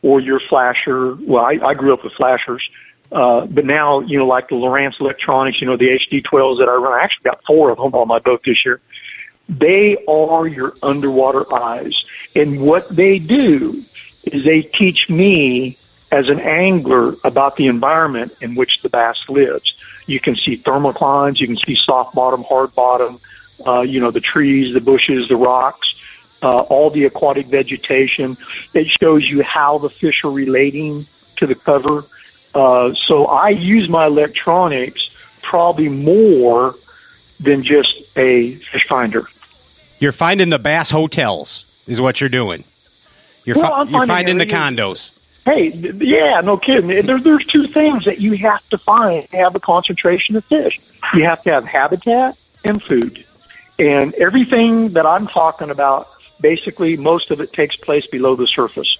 or 0.03 0.21
your 0.21 0.41
flasher. 0.41 1.15
Well, 1.15 1.45
I, 1.45 1.59
I 1.63 1.75
grew 1.75 1.93
up 1.93 2.05
with 2.05 2.13
flashers. 2.15 2.69
Uh, 3.11 3.45
but 3.47 3.65
now, 3.67 4.01
you 4.01 4.19
know, 4.19 4.27
like 4.27 4.49
the 4.49 4.55
Lowrance 4.55 4.99
Electronics, 4.99 5.61
you 5.61 5.67
know, 5.67 5.77
the 5.77 5.89
HD12s 5.89 6.59
that 6.59 6.69
I 6.69 6.75
run, 6.75 6.99
I 6.99 7.05
actually 7.05 7.25
got 7.25 7.45
four 7.45 7.71
of 7.71 7.77
them 7.77 7.95
on 7.95 8.09
my 8.09 8.19
boat 8.19 8.43
this 8.45 8.65
year. 8.65 8.81
They 9.49 10.03
are 10.07 10.47
your 10.47 10.75
underwater 10.83 11.53
eyes. 11.55 12.05
And 12.35 12.61
what 12.63 12.89
they 12.89 13.19
do 13.19 13.85
is 14.25 14.45
they 14.45 14.63
teach 14.63 15.11
me 15.11 15.77
as 16.11 16.29
an 16.29 16.41
angler 16.41 17.15
about 17.25 17.57
the 17.57 17.67
environment 17.67 18.35
in 18.41 18.55
which 18.55 18.81
the 18.83 18.89
bass 18.89 19.19
lives. 19.29 19.77
You 20.07 20.21
can 20.21 20.37
see 20.37 20.57
thermoclines, 20.57 21.39
you 21.39 21.47
can 21.47 21.57
see 21.59 21.77
soft 21.77 22.15
bottom, 22.15 22.45
hard 22.45 22.75
bottom, 22.75 23.21
uh, 23.67 23.81
you 23.83 24.01
know, 24.01 24.11
the 24.11 24.21
trees, 24.21 24.73
the 24.73 24.81
bushes, 24.81 25.29
the 25.29 25.37
rocks, 25.37 25.95
uh, 26.43 26.59
all 26.69 26.91
the 26.91 27.05
aquatic 27.05 27.47
vegetation. 27.47 28.37
It 28.75 28.89
shows 28.89 29.29
you 29.29 29.43
how 29.43 29.79
the 29.79 29.91
fish 29.91 30.25
are 30.25 30.31
relating 30.31 31.07
to 31.37 31.47
the 31.47 31.55
cover 31.55 32.05
uh, 32.55 32.93
so 33.07 33.27
I 33.27 33.51
use 33.51 33.89
my 33.89 34.07
electronics 34.07 35.09
probably 35.43 35.89
more 35.89 36.75
than 37.41 37.63
just 37.63 37.95
a 38.17 38.55
fish 38.57 38.87
finder. 38.87 39.27
You're 39.99 40.13
finding 40.13 40.51
the 40.51 40.59
bass 40.59 40.91
hotels, 40.91 41.67
is 41.87 42.01
what 42.01 42.21
you're 42.21 42.31
doing. 42.31 42.65
You're, 43.45 43.57
well, 43.57 43.87
fi- 43.87 43.91
you're 43.91 44.07
finding 44.07 44.39
the 44.39 44.47
condos. 44.47 45.19
Hey, 45.45 45.69
yeah, 45.71 46.41
no 46.41 46.57
kidding. 46.57 47.05
There, 47.05 47.19
there's 47.19 47.45
two 47.47 47.67
things 47.67 48.05
that 48.05 48.21
you 48.21 48.35
have 48.35 48.69
to 48.69 48.79
find 48.79 49.29
to 49.31 49.37
have 49.39 49.57
a 49.57 49.61
concentration 49.61 50.37
of 50.37 50.45
fish. 50.45 50.79
You 51.15 51.25
have 51.25 51.43
to 51.45 51.51
have 51.51 51.65
habitat 51.65 52.39
and 52.65 52.81
food. 52.81 53.25
And 53.79 54.15
everything 54.15 54.91
that 54.91 55.05
I'm 55.05 55.27
talking 55.27 55.71
about, 55.71 56.09
basically, 56.43 56.97
most 56.97 57.31
of 57.31 57.41
it 57.41 57.53
takes 57.53 57.77
place 57.77 58.07
below 58.07 58.37
the 58.37 58.47
surface. 58.47 58.99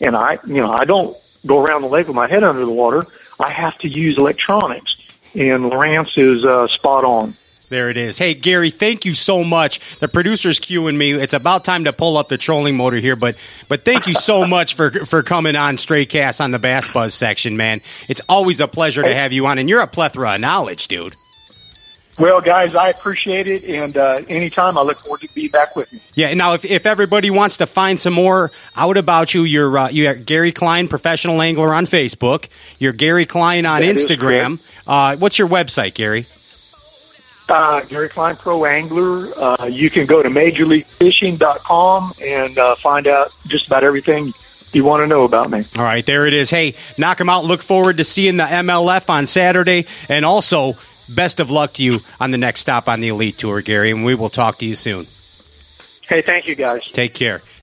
And 0.00 0.16
I, 0.16 0.38
you 0.46 0.54
know, 0.54 0.72
I 0.72 0.84
don't 0.84 1.16
go 1.46 1.62
around 1.62 1.82
the 1.82 1.88
lake 1.88 2.06
with 2.06 2.16
my 2.16 2.28
head 2.28 2.42
under 2.42 2.64
the 2.64 2.70
water. 2.70 3.04
I 3.38 3.50
have 3.50 3.76
to 3.78 3.88
use 3.88 4.16
electronics, 4.16 4.96
and 5.34 5.64
Lowrance 5.64 6.16
is 6.16 6.44
uh, 6.44 6.68
spot 6.68 7.04
on. 7.04 7.34
There 7.70 7.90
it 7.90 7.96
is. 7.96 8.18
Hey, 8.18 8.34
Gary, 8.34 8.70
thank 8.70 9.04
you 9.04 9.14
so 9.14 9.42
much. 9.42 9.96
The 9.96 10.06
producer's 10.06 10.60
cueing 10.60 10.96
me. 10.96 11.12
It's 11.12 11.32
about 11.32 11.64
time 11.64 11.84
to 11.84 11.92
pull 11.92 12.16
up 12.16 12.28
the 12.28 12.38
trolling 12.38 12.76
motor 12.76 12.98
here, 12.98 13.16
but 13.16 13.36
but 13.68 13.82
thank 13.84 14.06
you 14.06 14.14
so 14.14 14.46
much 14.46 14.74
for 14.74 14.90
for 14.90 15.22
coming 15.22 15.56
on 15.56 15.76
Stray 15.76 16.06
Cast 16.06 16.40
on 16.40 16.50
the 16.50 16.58
Bass 16.58 16.88
Buzz 16.88 17.14
section, 17.14 17.56
man. 17.56 17.80
It's 18.08 18.20
always 18.28 18.60
a 18.60 18.68
pleasure 18.68 19.02
to 19.02 19.14
have 19.14 19.32
you 19.32 19.46
on, 19.46 19.58
and 19.58 19.68
you're 19.68 19.80
a 19.80 19.86
plethora 19.86 20.34
of 20.34 20.40
knowledge, 20.40 20.88
dude. 20.88 21.16
Well, 22.16 22.40
guys, 22.40 22.74
I 22.76 22.90
appreciate 22.90 23.48
it, 23.48 23.64
and 23.64 23.96
uh, 23.96 24.22
anytime 24.28 24.78
I 24.78 24.82
look 24.82 24.98
forward 24.98 25.22
to 25.22 25.34
be 25.34 25.48
back 25.48 25.74
with 25.74 25.92
you. 25.92 25.98
Yeah. 26.14 26.32
Now, 26.34 26.54
if, 26.54 26.64
if 26.64 26.86
everybody 26.86 27.28
wants 27.30 27.56
to 27.56 27.66
find 27.66 27.98
some 27.98 28.14
more 28.14 28.52
out 28.76 28.96
about 28.96 29.34
you, 29.34 29.42
you're 29.42 29.76
uh, 29.76 29.88
you're 29.88 30.14
Gary 30.14 30.52
Klein, 30.52 30.86
professional 30.86 31.42
angler 31.42 31.74
on 31.74 31.86
Facebook. 31.86 32.48
You're 32.78 32.92
Gary 32.92 33.26
Klein 33.26 33.66
on 33.66 33.80
that 33.80 33.96
Instagram. 33.96 34.60
Uh, 34.86 35.16
what's 35.16 35.38
your 35.38 35.48
website, 35.48 35.94
Gary? 35.94 36.26
Uh, 37.48 37.80
Gary 37.82 38.08
Klein 38.08 38.36
Pro 38.36 38.64
Angler. 38.64 39.28
Uh, 39.36 39.66
you 39.66 39.90
can 39.90 40.06
go 40.06 40.22
to 40.22 40.28
MajorLeagueFishing.com 40.28 42.12
and 42.22 42.58
uh, 42.58 42.74
find 42.76 43.06
out 43.06 43.36
just 43.46 43.66
about 43.66 43.84
everything 43.84 44.32
you 44.72 44.84
want 44.84 45.02
to 45.02 45.06
know 45.06 45.24
about 45.24 45.50
me. 45.50 45.64
All 45.76 45.84
right, 45.84 46.04
there 46.04 46.26
it 46.26 46.32
is. 46.32 46.50
Hey, 46.50 46.74
knock 46.96 47.18
them 47.18 47.28
out. 47.28 47.44
Look 47.44 47.62
forward 47.62 47.98
to 47.98 48.04
seeing 48.04 48.36
the 48.38 48.44
MLF 48.44 49.10
on 49.10 49.26
Saturday, 49.26 49.86
and 50.08 50.24
also 50.24 50.76
best 51.08 51.40
of 51.40 51.50
luck 51.50 51.72
to 51.74 51.82
you 51.82 52.00
on 52.20 52.30
the 52.30 52.38
next 52.38 52.60
stop 52.60 52.88
on 52.88 53.00
the 53.00 53.08
Elite 53.08 53.38
Tour, 53.38 53.62
Gary, 53.62 53.90
and 53.90 54.04
we 54.04 54.14
will 54.14 54.28
talk 54.28 54.58
to 54.58 54.66
you 54.66 54.74
soon. 54.74 55.06
Hey, 56.08 56.22
thank 56.22 56.46
you, 56.46 56.54
guys. 56.54 56.88
Take 56.90 57.14
care. 57.14 57.40